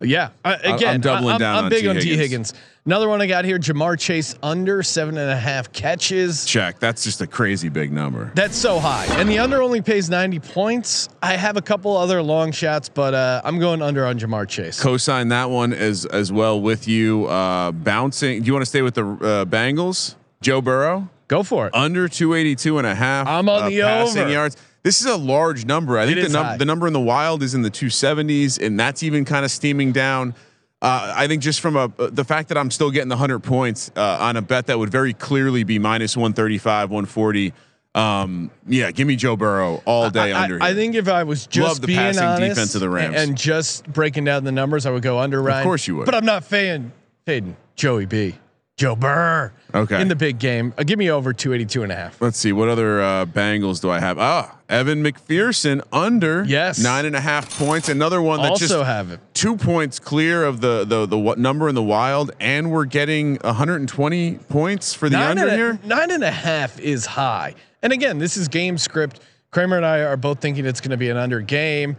[0.00, 0.30] Yeah.
[0.44, 1.88] Uh, again, I'm doubling I- down I'm on big T.
[1.88, 2.00] on T.
[2.16, 2.20] Higgins.
[2.20, 2.54] Higgins.
[2.86, 6.46] Another one I got here: Ja'Marr Chase under seven and a half catches.
[6.46, 6.78] check.
[6.78, 8.32] That's just a crazy big number.
[8.34, 11.10] That's so high, and the under only pays 90 points.
[11.22, 14.80] I have a couple other long shots, but uh, I'm going under on Ja'Marr Chase.
[14.80, 17.26] Co-sign that one as as well with you.
[17.26, 18.40] Uh, bouncing.
[18.40, 20.14] Do you want to stay with the uh, Bengals?
[20.40, 21.74] Joe Burrow Go for it.
[21.74, 23.26] under 282 and a half.
[23.28, 24.30] I'm on uh, the passing over.
[24.30, 24.56] yards.
[24.82, 25.98] This is a large number.
[25.98, 29.02] I think the, num- the number in the wild is in the 270s, and that's
[29.02, 30.34] even kind of steaming down.
[30.82, 33.90] Uh, I think just from a the fact that I'm still getting the 100 points
[33.94, 37.52] uh, on a bet that would very clearly be minus 135, 140.
[37.94, 40.62] Um, yeah, give me Joe Burrow all day I, under.
[40.62, 40.76] I here.
[40.76, 43.16] think if I was just being passing honest defense of the Rams.
[43.16, 45.42] and just breaking down the numbers, I would go under.
[45.42, 45.64] Ryan.
[45.64, 46.06] course you would.
[46.06, 46.92] but I'm not fading
[47.26, 48.36] fading Joey B.
[48.80, 49.52] Joe Burr.
[49.74, 50.00] Okay.
[50.00, 52.18] In the big game, uh, give me over 282 and a half.
[52.22, 54.18] Let's see what other uh, Bengals do I have.
[54.18, 56.78] Ah, Evan McPherson under Yes.
[56.82, 57.90] nine and a half points.
[57.90, 59.20] Another one that Also just have it.
[59.34, 63.36] two points clear of the the the what number in the wild, and we're getting
[63.44, 65.78] 120 points for the nine under a- here.
[65.84, 67.54] Nine and a half is high.
[67.82, 69.20] And again, this is game script.
[69.50, 71.98] Kramer and I are both thinking it's going to be an under game.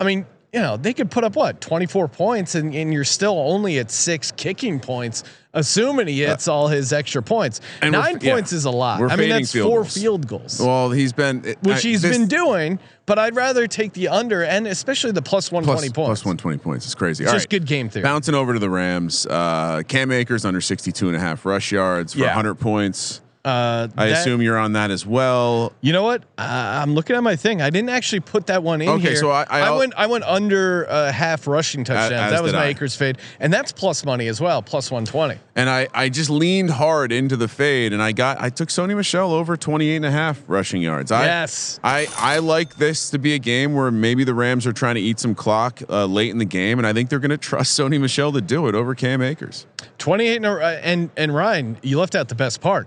[0.00, 3.38] I mean, you know, they could put up what 24 points, and, and you're still
[3.38, 7.60] only at six kicking points, assuming he hits all his extra points.
[7.60, 8.32] Uh, And Nine f- yeah.
[8.34, 9.00] points is a lot.
[9.10, 9.94] I mean, that's field four goals.
[9.94, 12.78] field goals, Well, he's been which I- he's this- been doing.
[13.04, 16.20] But I'd rather take the under, and especially the plus 120 plus, points.
[16.22, 16.84] plus 120 points.
[16.86, 17.24] It's crazy.
[17.24, 17.50] It's just right.
[17.50, 18.04] good game theory.
[18.04, 22.12] Bouncing over to the Rams, uh, Cam Akers under 62 and a half rush yards
[22.12, 22.26] for Yeah.
[22.26, 23.20] 100 points.
[23.44, 25.72] Uh, I that- assume you're on that as well.
[25.80, 26.22] You know what?
[26.38, 26.42] Uh,
[26.82, 27.60] I'm looking at my thing.
[27.60, 29.16] I didn't actually put that one in Okay, here.
[29.16, 32.30] so I- I al- went I went under uh, half rushing touchdowns.
[32.30, 32.68] that was my I.
[32.68, 35.40] Akers fade, and that's plus money as well, plus 120.
[35.56, 38.96] And I, I just leaned hard into the fade and I got I took Sony
[38.96, 41.10] Michel over 28 and a half rushing yards.
[41.10, 41.80] I, Yes.
[41.82, 45.00] I I like this to be a game where maybe the Rams are trying to
[45.00, 47.76] eat some clock uh, late in the game and I think they're going to trust
[47.78, 49.66] Sony Michel to do it over Cam Akers.
[49.98, 52.86] 28 and, uh, and and Ryan, you left out the best part.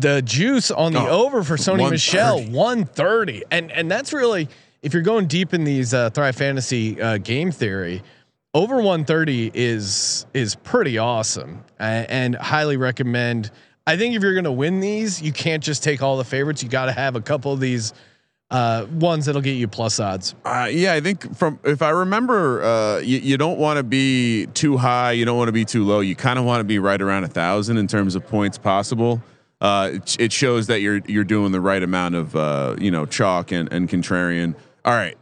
[0.00, 2.52] The juice on the Oh, over for Sony Michel 130.
[2.52, 3.44] 130.
[3.50, 4.48] And and that's really
[4.82, 8.02] if you're going deep in these uh, Thrive Fantasy uh, game theory,
[8.54, 13.50] over 130 is is pretty awesome uh, and highly recommend.
[13.86, 16.62] I think if you're going to win these, you can't just take all the favorites.
[16.62, 17.94] You got to have a couple of these
[18.50, 20.34] uh, ones that'll get you plus odds.
[20.44, 24.46] Uh, yeah, I think from if I remember, uh, you, you don't want to be
[24.54, 26.00] too high, you don't want to be too low.
[26.00, 29.22] You kind of want to be right around a thousand in terms of points possible.
[29.60, 33.06] Uh, it, it shows that you're you're doing the right amount of uh, you know
[33.06, 34.54] chalk and, and contrarian.
[34.84, 35.16] All right.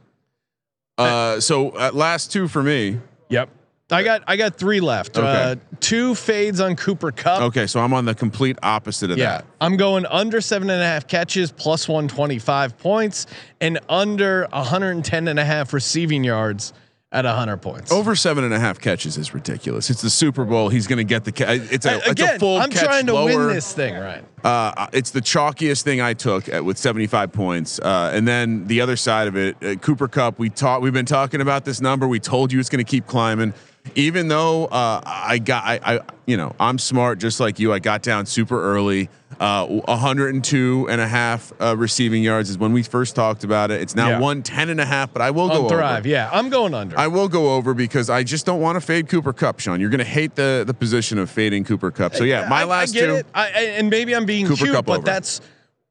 [0.98, 3.00] Uh, so uh, last two for me.
[3.28, 3.50] Yep.
[3.90, 5.16] I got I got three left.
[5.16, 5.26] Okay.
[5.26, 7.42] Uh, two fades on Cooper Kupp.
[7.42, 9.46] Okay, so I'm on the complete opposite of Yeah, that.
[9.60, 13.26] I'm going under seven and a half catches plus 125 points
[13.60, 16.72] and under 110 and a half receiving yards
[17.12, 17.92] at 100 points.
[17.92, 19.90] Over seven and a half catches is ridiculous.
[19.90, 20.68] It's the Super Bowl.
[20.68, 21.32] He's going to get the.
[21.32, 21.90] Ca- it's a.
[21.94, 23.46] A- it's a Again, full I'm catch trying to lower.
[23.46, 24.24] win this thing, right?
[24.44, 27.78] Uh, it's the chalkiest thing I took at, with 75 points.
[27.78, 30.38] Uh, and then the other side of it, uh, Cooper Kupp.
[30.38, 30.82] We taught.
[30.82, 32.08] We've been talking about this number.
[32.08, 33.54] We told you it's going to keep climbing.
[33.94, 37.72] Even though uh, I got, I, I, you know, I'm smart just like you.
[37.72, 39.08] I got down super early.
[39.38, 43.82] Uh, 102 and a half uh, receiving yards is when we first talked about it.
[43.82, 44.14] It's now Yeah.
[44.20, 46.08] 110 and a half, but I will go Thrive, over.
[46.08, 46.98] yeah, I'm going under.
[46.98, 49.78] I will go over because I just don't want to fade Cooper Kupp, Sean.
[49.80, 52.14] You're going to hate the the position of fading Cooper Kupp.
[52.14, 53.14] So yeah, my I- last I get two.
[53.16, 53.26] It.
[53.34, 55.04] I, and maybe I'm being Cooper cute, Kupp but over.
[55.04, 55.40] that's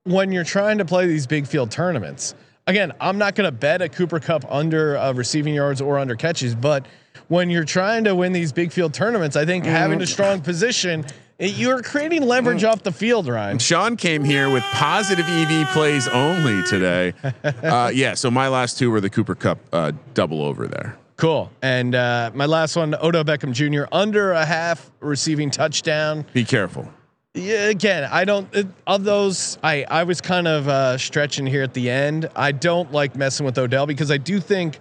[0.05, 2.33] when you're trying to play these big field tournaments.
[2.67, 6.15] Again, I'm not going to bet a Cooper Kupp under uh, receiving yards or under
[6.15, 6.87] catches, but
[7.27, 10.03] when you're trying to win these big field tournaments, I think having Mm.
[10.03, 11.05] a strong position,
[11.39, 13.57] it- you're creating leverage off the field, Ryan.
[13.59, 17.13] Sean came here with positive EV plays only today.
[17.63, 20.97] Uh, yeah, so my last two were the Cooper Kupp uh, double over there.
[21.17, 21.49] Cool.
[21.61, 23.85] And uh, my last one, Odell Beckham Jr.
[23.91, 26.25] under a half receiving touchdown.
[26.33, 26.87] Be careful.
[27.33, 29.57] Yeah, again, I don't it, of those.
[29.63, 32.29] I I was kind of uh, stretching here at the end.
[32.35, 34.79] I don't like messing with Odell because I do think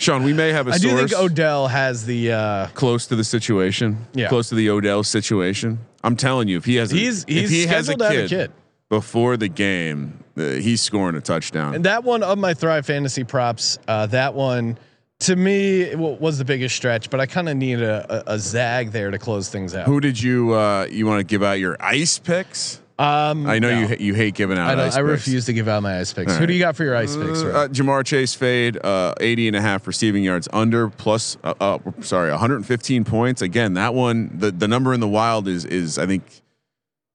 [0.00, 2.32] Sean, we may have a I do think Odell has the.
[2.32, 4.06] Uh, close to the situation.
[4.14, 4.28] Yeah.
[4.28, 5.78] Close to the Odell situation.
[6.02, 8.10] I'm telling you, if he has a, He's- if he's he has a to a
[8.10, 8.52] kid, kid.
[8.88, 11.74] before the game, uh, he's scoring a touchdown.
[11.74, 13.78] and that one of my Thrive Fantasy props.
[13.86, 14.78] Uh, that one
[15.20, 18.92] to me was the biggest stretch, but I kind of need a, a, a zag
[18.92, 19.84] there to close things out.
[19.84, 22.79] Who did you uh, you want to give out your ice picks?
[23.00, 23.88] Um, I know no.
[23.88, 24.98] you you hate giving out I, I picks.
[24.98, 26.32] refuse to give out my ice picks.
[26.32, 27.40] All Who do you got for your ice picks?
[27.40, 27.56] Uh, Ryan?
[27.56, 31.78] uh, Ja'Marr Chase fade, uh, 80 and a half receiving yards under plus, uh, uh,
[32.00, 33.40] sorry, 115 points.
[33.40, 36.42] Again, that one, the, the number in the wild is, is I think,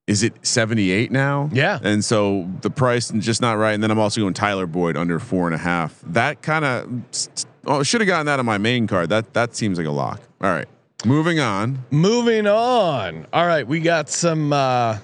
[0.08, 1.50] is it 78 now?
[1.52, 1.78] Yeah.
[1.80, 3.72] And so the price is just not right.
[3.72, 6.00] And then I'm also going Tyler Boyd under four and a half.
[6.04, 9.08] That kind of, oh, should have gotten that on my main card.
[9.10, 10.20] That, that seems like a lock.
[10.40, 10.66] All right.
[11.04, 11.84] Moving on.
[11.92, 13.26] Moving on.
[13.32, 14.52] All right, we got some.
[14.52, 14.98] Uh,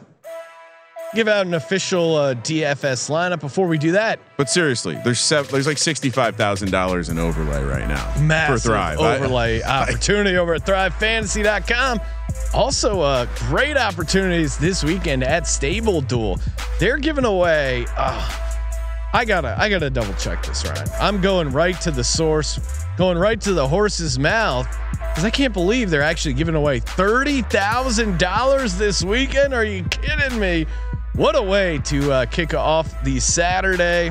[1.15, 3.41] give out an official uh, DFS lineup.
[3.41, 8.15] Before we do that, But seriously, there's sev- there's like $65,000 in overlay right now
[8.21, 9.01] massive for Thrive.
[9.01, 12.01] I- overlay opportunity over at ThriveFantasy.com.
[12.55, 16.39] Also, uh, great opportunities this weekend at Stable Duel.
[16.81, 17.87] They're giving away.
[17.97, 18.39] Uh,
[19.15, 20.89] I gotta, I gotta double check this, Ryan.
[20.99, 22.59] I'm going right to the source,
[22.97, 24.67] going right to the horse's mouth,
[25.11, 29.53] because I can't believe they're actually giving away thirty thousand dollars this weekend.
[29.53, 30.67] Are you kidding me?
[31.15, 34.11] What a way to uh, kick off the Saturday.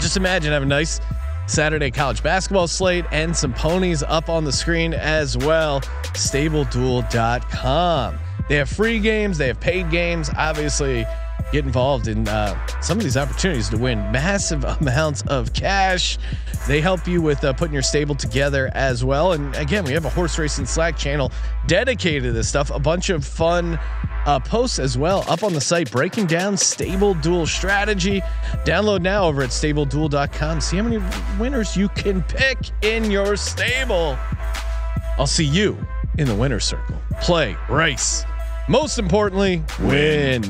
[0.00, 1.00] Just imagine having a nice
[1.46, 5.82] Saturday college basketball slate and some ponies up on the screen as well.
[6.14, 8.18] StableDuel.com.
[8.48, 10.30] They have free games, they have paid games.
[10.36, 11.06] Obviously,
[11.52, 16.18] get involved in uh, some of these opportunities to win massive amounts of cash.
[16.66, 19.32] They help you with uh, putting your stable together as well.
[19.32, 21.30] And again, we have a horse racing Slack channel
[21.66, 22.70] dedicated to this stuff.
[22.70, 23.78] A bunch of fun
[24.26, 28.20] uh, posts as well up on the site breaking down stable duel strategy.
[28.64, 30.60] Download now over at stableduel.com.
[30.60, 31.02] See how many
[31.38, 34.18] winners you can pick in your stable.
[35.18, 35.76] I'll see you
[36.18, 36.96] in the winner circle.
[37.20, 38.24] Play, race.
[38.68, 40.42] Most importantly, win.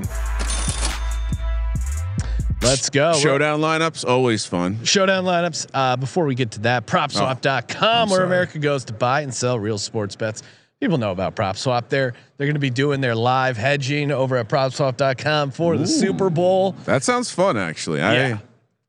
[2.63, 3.13] Let's go.
[3.15, 4.83] Showdown lineups, always fun.
[4.85, 5.67] Showdown lineups.
[5.75, 8.25] Uh, before we get to that, propswap.com, Oh, where.
[8.25, 10.43] America goes to buy and sell real sports bets.
[10.81, 11.91] people know about Prop Swap.
[11.91, 16.31] They're they're going to be doing their live hedging over at PropSwap.com for the Super
[16.31, 16.73] Bowl.
[16.85, 17.99] That sounds fun, actually.
[18.01, 18.39] Yeah.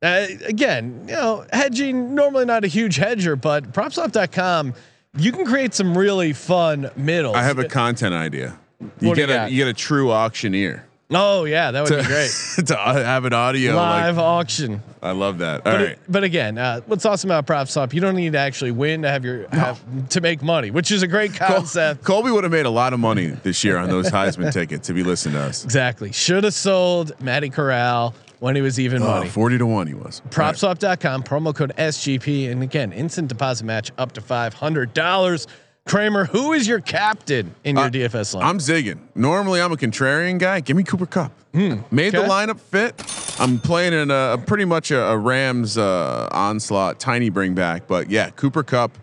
[0.02, 4.74] Uh, again, you know, hedging normally not a huge hedger, but PropSwap.com
[5.18, 7.34] you can create some really fun middles.
[7.36, 8.58] I I have a content idea.
[9.00, 11.98] You What get you a you get a true auctioneer oh yeah, that would to,
[11.98, 12.30] be great.
[12.66, 13.76] to have an audio.
[13.76, 14.82] Live Like, auction.
[15.00, 15.58] I love that.
[15.58, 15.88] All But, right.
[15.90, 19.08] it- but again, uh, what's awesome about PropSwap, you don't need to actually win to
[19.08, 22.02] have your have, to make money, which is a great concept.
[22.02, 24.96] Colby would have made a lot of money this year on those Heisman tickets if
[24.96, 25.62] he listened to us.
[25.64, 26.10] Exactly.
[26.10, 29.28] Should have sold Matty Corral when he was even Uh, money.
[29.28, 30.20] 40 to 1 he was.
[30.30, 32.50] PropSwap.com, promo code SGP.
[32.50, 35.46] And again, instant deposit match up to $500.
[35.86, 38.44] Kramer, who is your captain in your Uh, DFS line?
[38.44, 38.98] I'm zigging.
[39.14, 40.60] Normally, I'm a contrarian guy.
[40.60, 41.32] Give me Cooper Kupp.
[41.54, 42.94] Made the lineup fit.
[43.40, 47.86] I'm playing in a, pretty much a, a Rams uh, onslaught, tiny bring back.
[47.86, 48.98] But yeah, Cooper Kupp.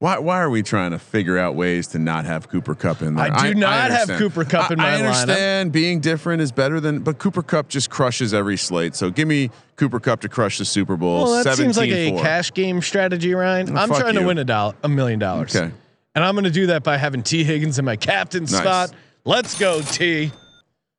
[0.00, 3.14] Why, why are we trying to figure out ways to not have Cooper Kupp in
[3.14, 3.32] there?
[3.32, 4.08] I do not have.
[4.18, 5.20] Cooper Kupp in I, my I lineup.
[5.22, 8.94] understand being different is better than, but Cooper Kupp just crushes every slate.
[8.96, 11.22] So give me Cooper Kupp to crush the Super Bowl.
[11.24, 12.20] well, that seems like a 17-4.
[12.20, 13.78] cash game strategy, Ryan.
[13.78, 15.54] I'm trying to win a dollar, a million dollars.
[15.56, 15.72] Okay.
[16.14, 18.52] And I'm going to do that by having Tee Higgins in my captain Nice.
[18.56, 18.92] spot.
[19.24, 20.30] Let's go, T.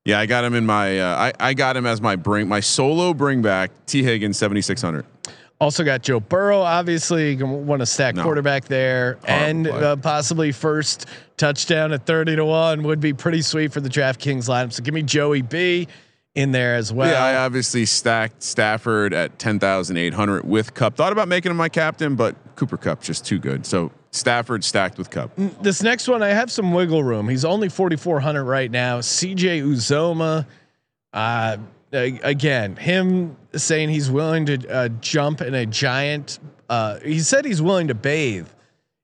[0.04, 1.00] Yeah, I got him in my.
[1.00, 3.72] Uh, I I got him as my bring my solo bring back.
[3.88, 5.06] Tee Higgins seventy six hundred.
[5.60, 6.60] Also got Joe Burrow.
[6.60, 8.24] Obviously, want to stack No.
[8.24, 11.06] quarterback there, and uh, possibly first
[11.38, 14.74] touchdown at thirty to one would be pretty sweet for the DraftKings lineup.
[14.74, 15.88] So give me Joey B
[16.36, 17.10] in there as well.
[17.10, 20.96] yeah, I obviously stacked Stafford at ten thousand eight hundred with Kupp.
[20.98, 23.66] Thought about making him my captain, but Cooper Kupp just too good.
[23.66, 25.32] So Stafford stacked with Kupp.
[25.62, 27.28] this next one, I have some wiggle room.
[27.30, 29.00] He's only 4,400 right now.
[29.00, 30.46] CJ Uzomah,
[31.14, 31.58] uh,
[31.92, 36.40] again, him saying he's willing to uh, jump in a giant.
[36.70, 38.48] Uh, he said he's willing to bathe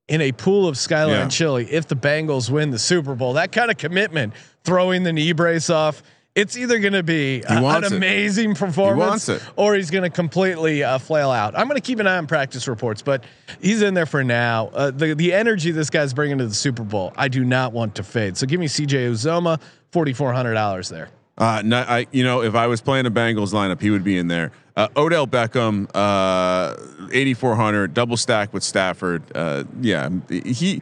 [0.07, 1.27] in a pool of Skyline Yeah.
[1.27, 3.33] chili if the Bengals win the Super Bowl.
[3.33, 6.03] That kind of commitment, throwing the knee brace off.
[6.33, 7.91] It's either going to be a- an it.
[7.91, 9.43] amazing performance, it.
[9.57, 11.57] or he's going to completely uh, flail out.
[11.57, 13.25] I'm going to keep an eye on practice reports, but
[13.61, 14.67] he's in there for now.
[14.73, 17.95] Uh, the the energy this guy's bringing to the Super Bowl, I do not want
[17.95, 18.37] to fade.
[18.37, 19.59] So give me CJ Uzomah,
[19.91, 21.09] forty four hundred dollars there.
[21.37, 24.17] Uh, no, I you know if I was playing a Bengals lineup, he would be
[24.17, 24.53] in there.
[24.77, 26.77] Uh, Odell Beckham, uh,
[27.11, 29.23] eighty four hundred, double stack with Stafford.
[29.35, 30.81] Uh, yeah, he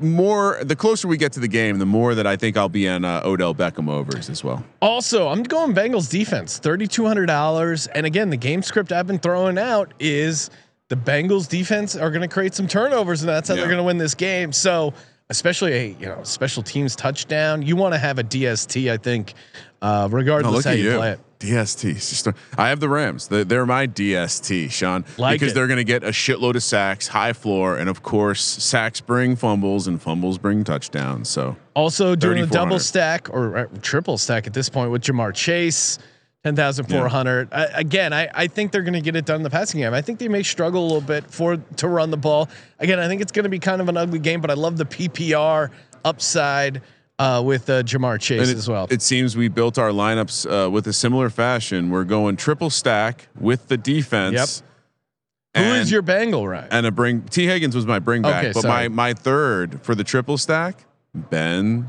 [0.00, 0.58] more.
[0.62, 3.04] The closer we get to the game, the more that I think I'll be on
[3.04, 4.64] uh, Odell Beckham overs as well.
[4.80, 7.86] Also, I'm going Bengals defense, thirty two hundred dollars.
[7.88, 10.50] And again, the game script I've been throwing out is
[10.88, 13.84] the Bengals defense are going to create some turnovers, and that's how they're going to
[13.84, 14.52] win this game.
[14.52, 14.92] So,
[15.28, 18.90] especially a you know special teams touchdown, you want to have a DST.
[18.90, 19.34] I think,
[19.80, 20.96] uh, regardless look how you, you.
[20.96, 21.20] play it.
[21.40, 21.94] DST.
[21.94, 23.28] Just have the Rams.
[23.28, 25.54] They're, they're my DST, Sean, Like because it.
[25.54, 29.36] they're going to get a shitload of sacks, high floor, and of course, sacks bring
[29.36, 31.28] fumbles, and fumbles bring touchdowns.
[31.28, 35.34] So Also doing a double stack or uh, triple stack at this point with Ja'Marr
[35.34, 35.98] Chase,
[36.44, 37.48] ten thousand four hundred.
[37.52, 39.94] Again, I, I think they're going to get it done in the passing game.
[39.94, 42.50] I think they may struggle a little bit for to run the ball.
[42.78, 44.76] Again, I think it's going to be kind of an ugly game, but I love
[44.76, 45.70] the PPR
[46.04, 46.82] upside
[47.20, 48.86] uh, with uh, Ja'Marr Chase it, as well.
[48.90, 51.90] It seems we built our lineups uh, with a similar fashion.
[51.90, 54.62] We're going triple stack with the defense.
[55.56, 56.68] Who is and- your Bengal, right?
[56.70, 57.22] and a bring?
[57.22, 58.88] Tee Higgins was my bring back, Okay, but sorry.
[58.88, 61.86] my my third for the triple stack, Ben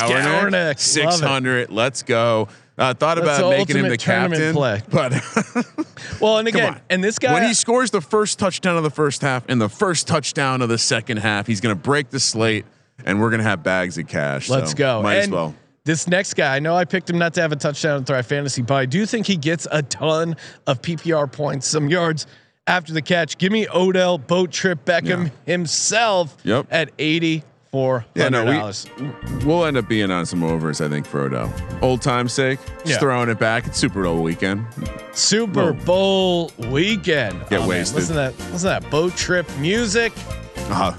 [0.00, 0.80] love it.
[0.80, 1.70] six hundred.
[1.70, 2.48] Let's go.
[2.78, 4.82] Uh, thought That's about making him the captain, play.
[4.90, 5.12] but
[6.20, 9.22] well, and again, and this guy, when he scores the first touchdown of the first
[9.22, 12.66] half and the first touchdown of the second half, he's going to break the slate,
[13.06, 14.48] and we're going to have bags of cash.
[14.50, 15.02] Let's so go.
[15.02, 15.54] Might as And well.
[15.84, 18.26] This next guy, I know I picked him not to have a touchdown in Thrive
[18.26, 20.34] Fantasy, but I do think he gets a ton
[20.66, 22.26] of PPR points, some yards
[22.66, 23.38] after the catch.
[23.38, 26.66] Give me Odell Boat Trip Beckham himself Yep.
[26.72, 28.86] at eighty four Yeah, no, dollars.
[28.98, 31.52] we, we'll end up being on some overs, I think, for Odell.
[31.82, 32.98] Old time's sake, just Yeah.
[32.98, 33.66] throwing it back.
[33.68, 34.64] It's Super Bowl weekend.
[35.12, 35.72] Super.
[35.72, 37.40] Bowl weekend.
[37.48, 37.96] Get man, wasted.
[37.96, 38.38] Listen to that.
[38.50, 40.12] Listen to that boat trip music.
[40.68, 40.92] Uh,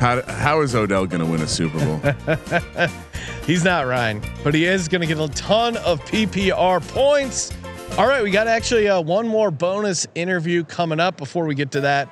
[0.00, 2.88] how, how is Odell going to win a Super Bowl?
[3.46, 7.52] He's not Ryan, but he is going to get a ton of PPR points.
[7.98, 11.18] All right, we got actually uh, one more bonus interview coming up.
[11.18, 12.08] Before we get to that,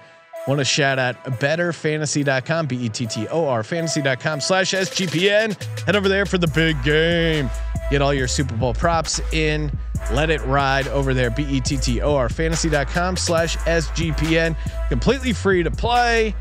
[0.46, 5.56] want to shout out bettorfantasy.com, B E T T O R fantasy.com slash SGPN.
[5.84, 7.48] Head over there for the big game.
[7.90, 9.72] Get all your Super Bowl props in.
[10.12, 14.56] Let it ride over there, B E T T O R fantasy.com slash SGPN.
[14.90, 16.34] Completely free to play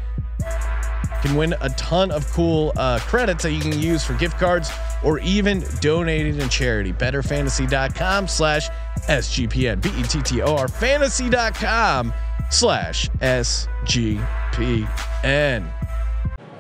[1.22, 4.70] can win a ton of cool uh, credits that you can use for gift cards
[5.04, 6.94] or even donating to charity.
[6.94, 8.70] Bettorfantasy.com slash
[9.08, 9.82] SGPN.
[9.82, 12.14] B-E-T-T-O-R fantasy.com
[12.50, 14.28] slash SGPN.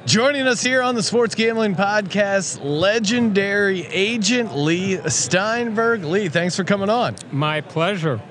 [0.05, 6.05] Joining us here on the Sports Gambling Podcast, legendary agent Leigh Steinberg.
[6.05, 7.15] Lee, thanks for coming on.
[7.29, 8.21] My pleasure.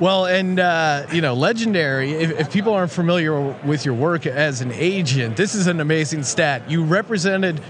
[0.00, 2.12] Well, and uh, you know, legendary.
[2.12, 6.22] If, if people aren't familiar with your work as an agent, this is an amazing
[6.22, 6.70] stat.
[6.70, 7.60] You represented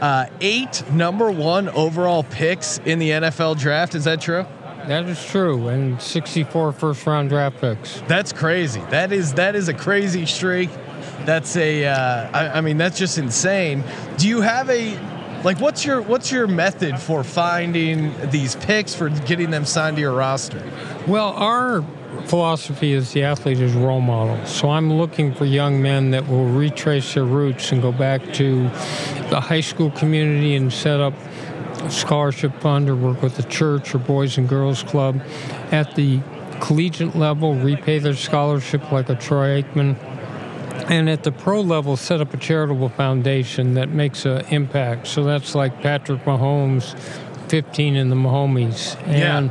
[0.00, 3.94] uh, eight number one overall picks in the NFL draft.
[3.94, 4.44] Is that true?
[4.88, 5.68] That is true.
[5.68, 8.00] And 64 first round draft picks.
[8.08, 8.80] That's crazy.
[8.90, 10.70] That is that is a crazy streak.
[11.24, 11.86] That's a.
[11.86, 13.84] Uh, I, I mean, that's just insane.
[14.16, 15.60] Do you have a like?
[15.60, 20.12] What's your what's your method for finding these picks for getting them signed to your
[20.12, 20.62] roster?
[21.06, 21.84] Well, our
[22.26, 24.44] philosophy is the athlete is role model.
[24.46, 28.64] So I'm looking for young men that will retrace their roots and go back to
[29.30, 31.14] the high school community and set up
[31.82, 35.20] a scholarship fund or work with the church or Boys and Girls Club
[35.70, 36.20] at the
[36.60, 39.96] collegiate level, repay their scholarship like a Troy Aikman.
[40.88, 45.06] And at the pro level, set up a charitable foundation that makes an impact.
[45.08, 46.98] So that's like Patrick Mahomes,
[47.48, 48.96] 15 and the Mahomies.
[49.06, 49.50] And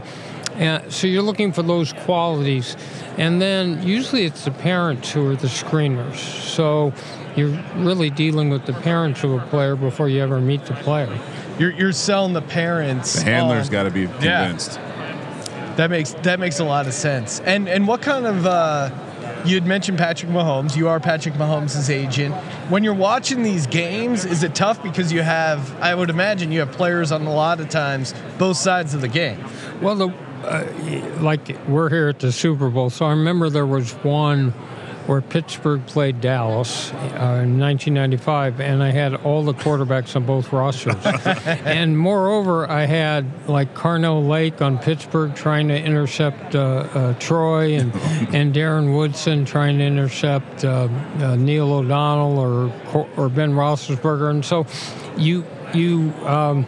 [0.55, 2.77] and so you're looking for those qualities.
[3.17, 6.15] And then usually it's the parents who are the screeners.
[6.15, 6.93] So
[7.35, 11.19] you're really dealing with the parents of a player before you ever meet the player.
[11.59, 13.13] You're you're selling the parents.
[13.13, 14.25] The handler's got to be convinced.
[14.25, 14.47] Yeah.
[14.47, 14.79] convinced.
[15.77, 17.41] That makes that makes a lot of sense.
[17.41, 18.89] And and what kind of uh,
[19.45, 20.75] you had mentioned Patrick Mahomes.
[20.75, 22.33] You are Patrick Mahomes' agent.
[22.69, 25.79] When you're watching these games, is it tough because you have?
[25.81, 29.07] I would imagine you have players on a lot of times both sides of the
[29.07, 29.43] game.
[29.81, 30.07] Well, the,
[30.43, 34.53] uh, like we're here at the Super Bowl, so I remember there was one
[35.07, 40.51] where Pittsburgh played Dallas uh, in 1995, and I had all the quarterbacks on both
[40.51, 40.95] rosters.
[41.05, 47.75] and moreover, I had like Carnell Lake on Pittsburgh trying to intercept uh, uh, Troy,
[47.75, 47.93] and
[48.33, 50.87] and Darren Woodson trying to intercept uh,
[51.19, 54.65] uh, Neil O'Donnell or or Ben Roethlisberger, and so
[55.17, 56.13] you you.
[56.25, 56.65] Um,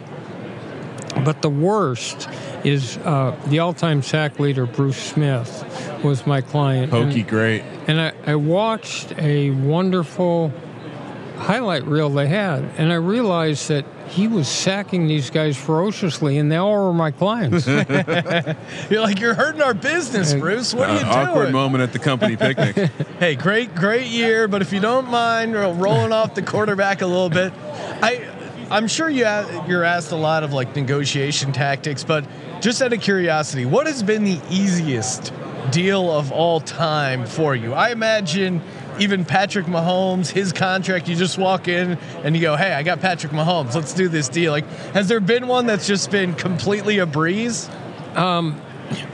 [1.24, 2.28] but the worst
[2.64, 6.90] is uh, the all-time sack leader Bruce Smith was my client.
[6.90, 7.62] Pokey, and, great.
[7.86, 10.52] and I, I watched a wonderful
[11.36, 16.50] highlight reel they had, and I realized that he was sacking these guys ferociously, and
[16.50, 17.66] they all were my clients.
[18.90, 20.72] You're like you're hurting our business, Bruce.
[20.74, 21.52] What are you Uh, awkward doing?
[21.52, 22.90] moment at the company picnic.
[23.18, 24.46] Hey, great, great year.
[24.48, 27.52] But if you don't mind ro- rolling off the quarterback a little bit,
[28.00, 28.28] I,
[28.70, 29.24] I'm sure you
[29.66, 32.04] you're asked a lot of like negotiation tactics.
[32.04, 32.26] But
[32.60, 35.32] just out of curiosity, what has been the easiest
[35.70, 37.72] deal of all time for you?
[37.72, 38.60] I imagine
[38.98, 41.08] even Patrick Mahomes, his contract.
[41.08, 43.74] You just walk in and you go, "Hey, I got Patrick Mahomes.
[43.74, 47.70] Let's do this deal." Like, has there been one that's just been completely a breeze?
[48.16, 48.60] Um,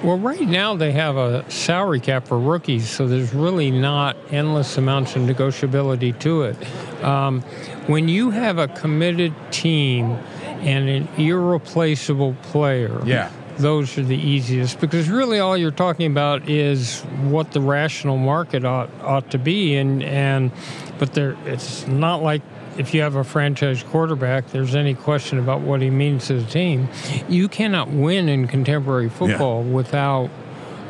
[0.03, 4.77] Well, right now they have a salary cap for rookies, so there's really not endless
[4.79, 7.05] amounts of negotiability to it.
[7.05, 7.41] Um,
[7.87, 10.13] when you have a committed team
[10.61, 13.31] and an irreplaceable player, Yeah.
[13.59, 18.65] those are the easiest because really all you're talking about is what the rational market
[18.65, 20.51] ought, ought to be, and and
[20.99, 22.43] but there it's not like
[22.77, 26.51] if you have a franchise quarterback, there's any question about what he means to the
[26.51, 26.89] team.
[27.29, 30.31] You cannot win in contemporary football without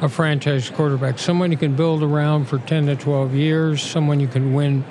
[0.00, 1.18] a franchise quarterback.
[1.18, 4.84] Someone you can build around for 10 to 12 years, someone you can win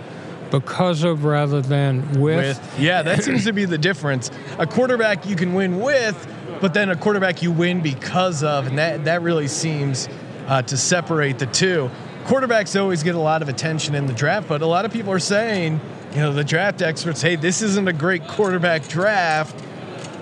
[0.51, 2.59] because of rather than with.
[2.59, 2.79] with.
[2.79, 4.29] Yeah, that seems to be the difference.
[4.59, 6.27] A quarterback you can win with,
[6.61, 10.07] but then a quarterback you win because of, and that that really seems
[10.47, 11.89] uh, to separate the two.
[12.25, 15.11] Quarterbacks always get a lot of attention in the draft, but a lot of people
[15.11, 15.81] are saying,
[16.13, 19.63] you know, the draft experts, hey, this isn't a great quarterback draft.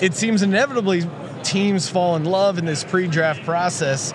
[0.01, 1.03] It seems inevitably
[1.43, 4.13] teams fall in love in this pre-draft process.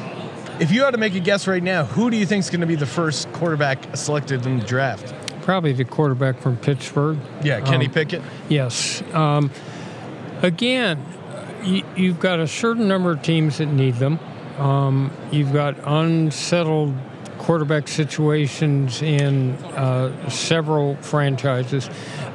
[0.58, 2.62] If you had to make a guess right now, who do you think is going
[2.62, 5.14] to be the first quarterback selected in the draft?
[5.42, 7.18] Probably the quarterback from Pittsburgh.
[7.44, 8.22] Yeah, Kenny Um, Pickett.
[8.48, 9.02] Yes.
[9.12, 9.50] Um,
[10.42, 11.04] again,
[11.62, 14.18] you, you've got a certain number of teams that need them.
[14.58, 16.94] Um, you've got unsettled
[17.46, 21.88] quarterback situations in uh, several franchises,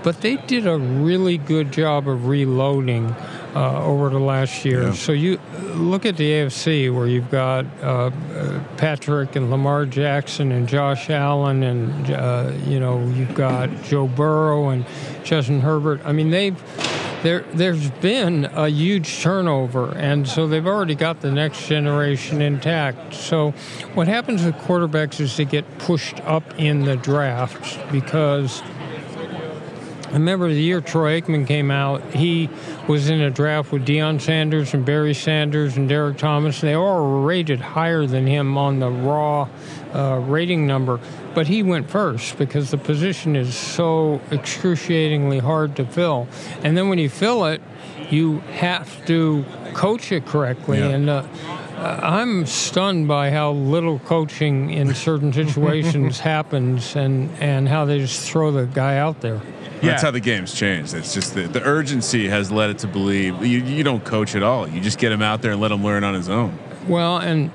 [0.04, 3.14] but they did a really good job of reloading
[3.54, 4.84] uh, over the last year.
[4.84, 4.94] Yeah.
[4.94, 5.38] So you
[5.74, 11.10] look at the AFC where you've got uh, uh, Patrick and Lamar Jackson and Josh
[11.10, 14.86] Allen and uh, you know you've got Joe Burrow and
[15.26, 16.00] Justin Herbert.
[16.06, 16.58] I mean they've
[17.24, 23.14] there there's been a huge turnover and so they've already got the next generation intact.
[23.14, 23.52] So
[23.94, 28.62] what happens with quarterbacks is they get pushed up in the draft because
[30.12, 32.50] I remember the year Troy Aikman came out, he
[32.86, 36.60] was in a draft with Deion Sanders and Barry Sanders and Derrick Thomas.
[36.60, 39.48] They all were rated higher than him on the raw
[39.94, 41.00] uh, rating number,
[41.34, 46.28] but he went first because the position is so excruciatingly hard to fill.
[46.64, 47.62] And then when you fill it,
[48.10, 50.80] you have to coach it correctly.
[50.80, 50.90] Yeah.
[50.90, 51.24] And uh,
[51.78, 58.30] I'm stunned by how little coaching in certain situations happens and, and how they just
[58.30, 59.42] throw the guy out there.
[59.82, 60.94] That's how the game's changed.
[60.94, 64.44] It's just the, the urgency has led it to believe you, you don't coach at
[64.44, 64.68] all.
[64.68, 66.58] You just get him out there and let him learn on his own.
[66.88, 67.52] Well, and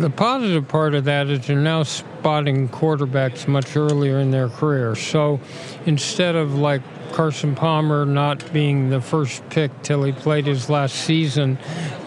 [0.00, 4.94] the positive part of that is you're now spotting quarterbacks much earlier in their career.
[4.94, 5.40] So
[5.86, 6.82] instead of like
[7.12, 11.58] Carson Palmer not being the first pick till he played his last season,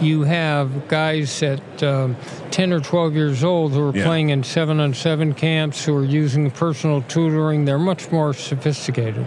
[0.01, 2.15] you have guys at um,
[2.51, 4.03] 10 or 12 years old who are Yeah.
[4.05, 7.65] playing in seven on seven camps, who are using personal tutoring.
[7.65, 9.25] They're much more sophisticated.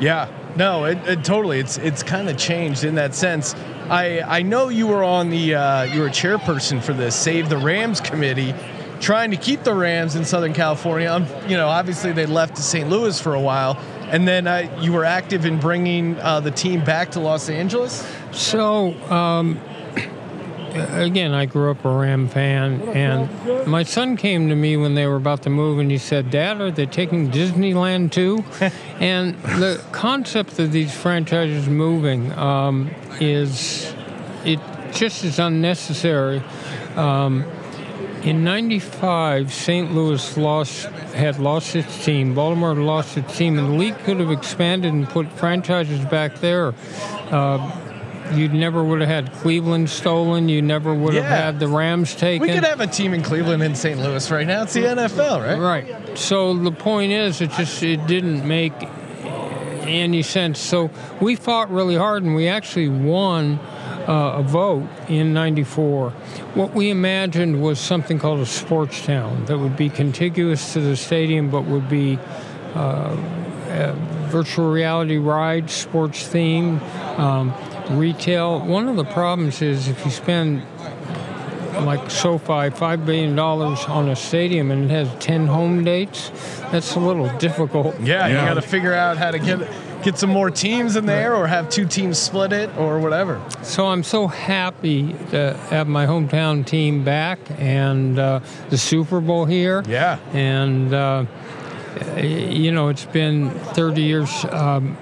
[0.00, 1.58] Yeah, no, it, it totally.
[1.60, 3.54] It's it's kind of changed in that sense.
[3.90, 7.56] I I know you were on the uh, you were chairperson for the Save the
[7.56, 8.54] Rams committee,
[9.00, 11.10] trying to keep the Rams in Southern California.
[11.10, 12.90] Um, you know, obviously they left to St.
[12.90, 13.78] Louis for a while,
[14.10, 18.06] and then uh, you were active in bringing uh, the team back to Los Angeles.
[18.30, 19.58] So, um,
[20.74, 25.06] again, I grew up a Ram fan, and my son came to me when they
[25.06, 28.44] were about to move, and he said, "Dad, are they taking Disneyland too?"
[29.00, 32.90] and the concept of these franchises moving um,
[33.20, 33.94] is
[34.44, 34.60] it
[34.92, 36.42] just is unnecessary.
[36.96, 37.44] Um,
[38.22, 39.92] in '95, St.
[39.92, 42.34] Louis lost had lost its team.
[42.34, 46.36] Baltimore had lost its team, and the league could have expanded and put franchises back
[46.36, 46.74] there.
[47.30, 47.87] Uh,
[48.34, 50.48] you never would have had Cleveland stolen.
[50.48, 51.44] You never would have Yeah.
[51.46, 52.46] had the Rams taken.
[52.46, 53.98] We could have a team in Cleveland and St.
[54.00, 54.62] Louis right now.
[54.62, 55.58] It's the NFL, right?
[55.58, 56.18] Right.
[56.18, 58.72] So the point is, it just it didn't make
[59.86, 60.58] any sense.
[60.58, 63.58] So we fought really hard, and we actually won
[64.06, 66.10] uh, a vote in '94.
[66.54, 70.96] What we imagined was something called a sports town that would be contiguous to the
[70.96, 72.18] stadium, but would be
[72.74, 73.16] uh,
[73.70, 73.92] a
[74.28, 76.80] virtual reality ride, sports theme,
[77.16, 77.52] um,
[77.90, 78.60] retail.
[78.60, 80.62] One of the problems is if you spend
[81.84, 86.30] like SoFi, five billion dollars on a stadium, and it has ten home dates.
[86.70, 87.98] That's a little difficult.
[88.00, 89.68] Yeah, you got to figure out how to get
[90.02, 93.40] get some more teams in there, or have two teams split it, or whatever.
[93.62, 99.44] So I'm so happy to have my hometown team back and uh, the Super Bowl
[99.44, 99.82] here.
[99.86, 100.18] Yeah.
[100.32, 101.26] And uh,
[102.16, 104.44] you know, it's been 30 years.
[104.50, 104.96] Um,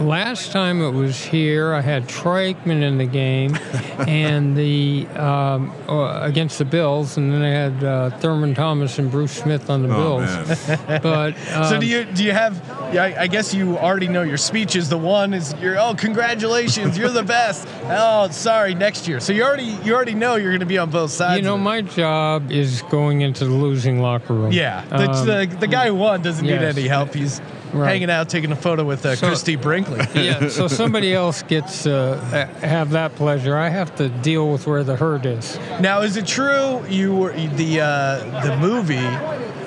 [0.00, 3.56] last time it was here, I had Troy Aikman in the game,
[4.08, 9.10] and the um, uh, against the Bills, and then I had uh, Thurman Thomas and
[9.10, 10.68] Bruce Smith on the Oh, Bills.
[10.68, 11.00] man.
[11.02, 12.60] But So um, do you do you have?
[12.92, 14.88] Yeah, I, I guess you already know your speeches.
[14.88, 17.66] The one is you're oh congratulations, you're the best.
[17.84, 19.20] Oh sorry, next year.
[19.20, 21.38] So you already you already know you're going to be on both sides.
[21.38, 24.52] You know, my job is going into the losing locker room.
[24.52, 24.84] yeah.
[24.86, 26.60] The, Um, the, the guy who won doesn't yes.
[26.60, 27.14] need any help.
[27.14, 27.40] He's
[27.74, 27.88] Right.
[27.90, 29.98] hanging out taking a photo with uh, So- Christie Brinkley.
[30.24, 32.18] yeah, so somebody else gets uh,
[32.60, 33.56] have that pleasure.
[33.56, 35.58] I have to deal with where the hurt is.
[35.80, 38.98] Now, is it true you were the uh, the movie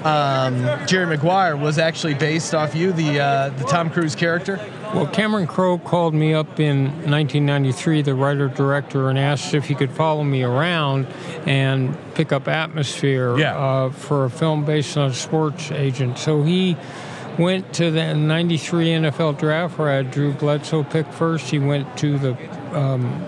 [0.03, 4.59] um, Jerry Maguire was actually based off you, the uh, the Tom Cruise character?
[4.93, 9.75] Well, Cameron Crowe called me up in 1993, the writer director, and asked if he
[9.75, 11.07] could follow me around
[11.45, 13.57] and pick up atmosphere Yeah.
[13.57, 16.17] uh, for a film based on a sports agent.
[16.17, 16.77] So he
[17.37, 21.49] went to the 93 NFL draft where I had Drew Bledsoe pick first.
[21.49, 23.25] He went to the um,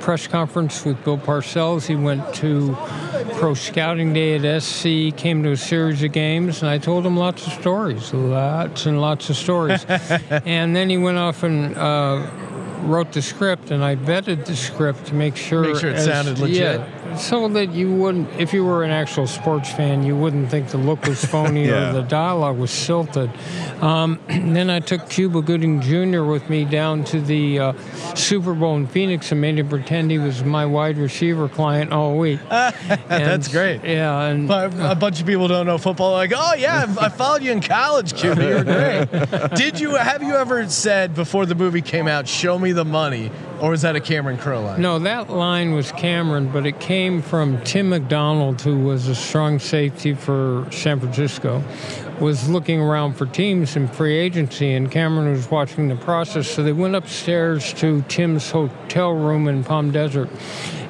[0.00, 1.86] press conference with Bill Parcells.
[1.86, 2.76] He went to
[3.34, 7.16] pro scouting day at SC, came to a series of games, and I told him
[7.16, 9.84] lots of stories, lots and lots of stories.
[9.88, 12.26] and then he went off and uh,
[12.84, 16.38] wrote the script, and I vetted the script to make sure Make sure it sounded
[16.38, 16.56] legit.
[16.80, 20.68] Yeah, so that you wouldn't, if you were an actual sports fan, you wouldn't think
[20.68, 21.90] the look was phony Yeah.
[21.90, 23.30] or the dialogue was silted.
[23.80, 26.22] Um, then I took Cuba Gooding Jr.
[26.24, 27.72] with me down to the uh,
[28.14, 32.16] Super Bowl in Phoenix and made him pretend he was my wide receiver client all
[32.18, 32.40] week.
[32.48, 33.84] That's great.
[33.84, 36.12] Yeah, and But a bunch of people don't know football.
[36.12, 38.42] Like, oh yeah, I followed you in college, Cuba.
[38.42, 39.50] You were great.
[39.56, 43.30] Did you have you ever said before the movie came out, "Show me the money,"
[43.60, 44.82] or was that a Cameron Crowe line?
[44.82, 49.58] No, that line was Cameron, but it came from Tim McDonald, who was a strong
[49.58, 51.62] safety for San Francisco,
[52.20, 56.48] was looking around for teams in free agency, and Cameron was watching the process.
[56.48, 60.28] So they went upstairs to Tim's hotel room in Palm Desert,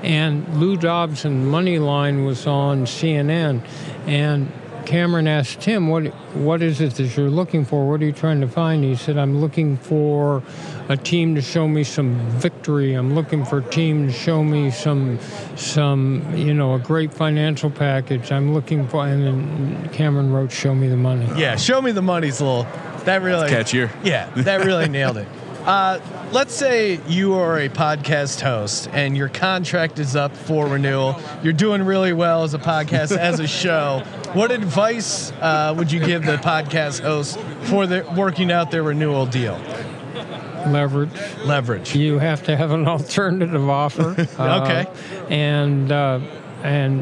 [0.02, 3.62] and Lou Dobbs and Money Line was on CNN,
[4.06, 4.50] and
[4.86, 7.88] Cameron asked Tim, "What what is it that you're looking for?
[7.88, 10.42] What are you trying to find?" He said, "I'm looking for
[10.88, 12.94] a team to show me some victory.
[12.94, 15.18] I'm looking for a team to show me some
[15.56, 18.30] some you know a great financial package.
[18.32, 22.02] I'm looking for." And then Cameron wrote, "Show me the money." Yeah, show me the
[22.02, 22.66] money's a little.
[23.04, 23.90] That really catchier.
[24.02, 25.28] Yeah, that really nailed it.
[25.64, 25.98] Uh,
[26.30, 31.18] let's say you are a podcast host and your contract is up for renewal.
[31.42, 34.02] You're doing really well as a podcast, as a show.
[34.34, 39.26] What advice uh, would you give the podcast host for the, working out their renewal
[39.26, 39.54] deal?
[40.66, 41.10] Leverage.
[41.44, 41.94] Leverage.
[41.94, 44.26] You have to have an alternative offer.
[44.38, 44.86] Uh, Okay.
[45.34, 46.20] And uh,
[46.62, 47.00] and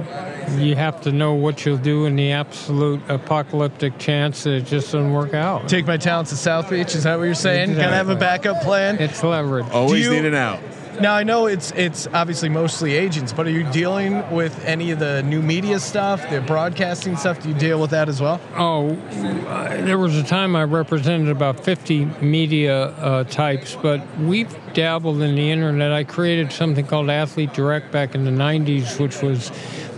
[0.61, 4.87] you have to know what you'll do in the absolute apocalyptic chance that it just
[4.93, 5.69] doesn't work out.
[5.69, 6.95] Take my talents to South Beach.
[6.97, 7.71] Is that what you're saying?
[7.77, 8.99] Gotta have a backup plan.
[8.99, 9.67] It's leverage.
[9.71, 10.61] Always you- need an out.
[11.01, 14.99] Now I know it's it's obviously mostly agents, but are you dealing with any of
[14.99, 17.43] the new media stuff, the broadcasting stuff?
[17.43, 18.41] Do you deal with that as well?
[18.57, 24.55] Oh, uh, there was a time I represented about 50 media uh, types, but we've
[24.75, 25.93] dabbled in the internet.
[25.93, 29.51] I created something called Athlete Direct back in the 90s, which was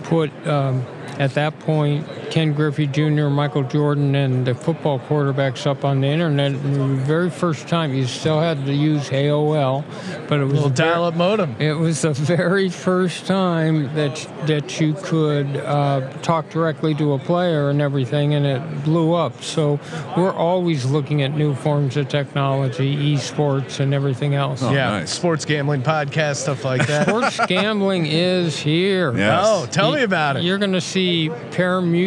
[0.04, 0.86] put um,
[1.18, 6.06] at that point Ken Griffey Jr., Michael Jordan, and the football quarterbacks up on the
[6.08, 6.52] internet.
[6.52, 9.84] And the very first time, you still had to use AOL,
[10.28, 11.56] but it was a ver- dial-up modem.
[11.58, 17.18] it was the very first time that that you could uh, talk directly to a
[17.18, 19.42] player and everything, and it blew up.
[19.42, 19.78] So
[20.16, 24.62] we're always looking at new forms of technology, esports, and everything else.
[24.62, 25.10] yeah, nice.
[25.10, 27.08] sports gambling podcast stuff like that.
[27.08, 29.16] Sports gambling is here.
[29.16, 29.44] Yes.
[29.46, 30.42] Oh, tell me about it.
[30.42, 31.28] You're going to see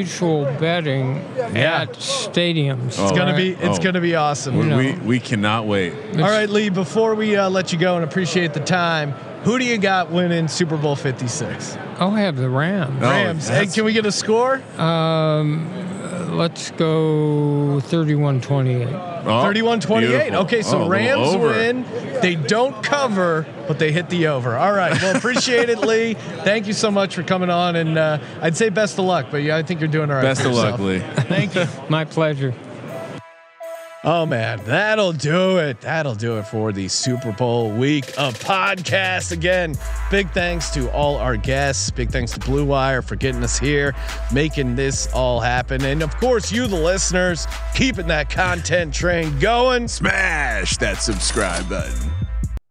[0.07, 1.81] pari-mutuel betting Yeah.
[1.81, 2.87] at stadiums.
[2.87, 3.81] It's gonna be it's Oh.
[3.83, 4.57] gonna be awesome.
[4.57, 4.77] We, know.
[4.77, 5.93] we we cannot wait.
[6.15, 6.69] All right, Leigh.
[6.69, 9.11] Before we uh, let you go and appreciate the time,
[9.43, 11.77] who do you got winning Super Bowl Fifty Six?
[11.99, 12.97] Oh, I have the Rams.
[13.01, 13.47] Oh, Rams.
[13.47, 14.61] Hey, can we get a score?
[14.77, 15.67] Um,
[16.38, 19.23] let's go 31-28.
[19.25, 20.07] Oh, 31 28.
[20.07, 20.35] beautiful.
[20.41, 21.85] Okay, so Oh, Rams win.
[22.21, 24.55] They don't cover, but they hit the over.
[24.55, 24.93] All right.
[25.01, 26.13] Well, appreciate it, Leigh.
[26.13, 27.75] Thank you so much for coming on.
[27.75, 30.21] And uh, I'd say best of luck, but yeah, I think you're doing all right.
[30.23, 30.79] Best for of luck.
[30.79, 30.99] Leigh.
[30.99, 31.65] Thank you.
[31.89, 32.53] My pleasure.
[34.09, 35.81] Oh man, that'll do it.
[35.81, 39.33] That'll do it for the Super Bowl week of podcast.
[39.33, 39.75] Again,
[40.09, 41.91] big thanks to all our guests.
[41.91, 43.93] Big thanks to Blue Wire for getting us here,
[44.31, 45.83] making this all happen.
[45.83, 49.89] And of course, you, the listeners, keeping that content train going.
[49.89, 52.09] Smash that subscribe button.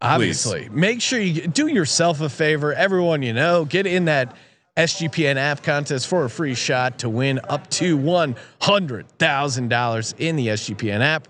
[0.01, 2.73] Obviously, make sure you do yourself a favor.
[2.73, 4.35] Everyone you know, get in that
[4.77, 10.13] SGPN app contest for a free shot to win up to one hundred thousand dollars
[10.17, 11.27] in the SGPN app.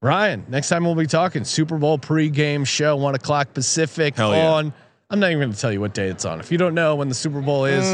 [0.00, 4.70] Ryan, next time we'll be talking Super Bowl pregame show, one o'clock Pacific Hell yeah.
[5.10, 5.16] On.
[5.16, 6.40] I'm not even going to tell you what day it's on.
[6.40, 7.86] If you don't know when the Super Bowl is,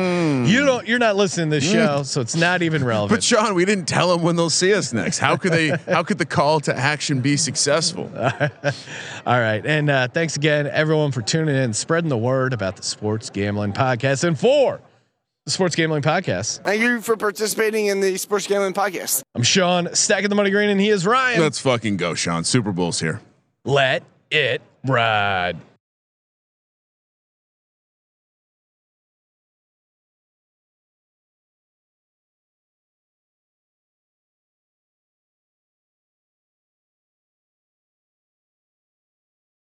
[0.50, 0.86] you don't.
[0.86, 3.16] You're not listening to this show, so it's not even relevant.
[3.18, 5.18] But Sean, we didn't tell them when they'll see us next.
[5.18, 5.68] How could they?
[5.88, 8.10] How could the call to action be successful?
[8.16, 9.64] All right.
[9.64, 13.72] And uh, thanks again, everyone, for tuning in, spreading the word about the Sports Gambling
[13.72, 14.24] Podcast.
[14.24, 14.80] And for
[15.44, 19.22] the Sports Gambling Podcast, Thank you for participating in the Sports Gambling Podcast.
[19.34, 21.40] I'm Sean, stacking the money green, and he is Ryan.
[21.40, 22.44] Let's fucking go, Sean.
[22.44, 23.20] Super Bowl's here.
[23.64, 25.58] Let it ride.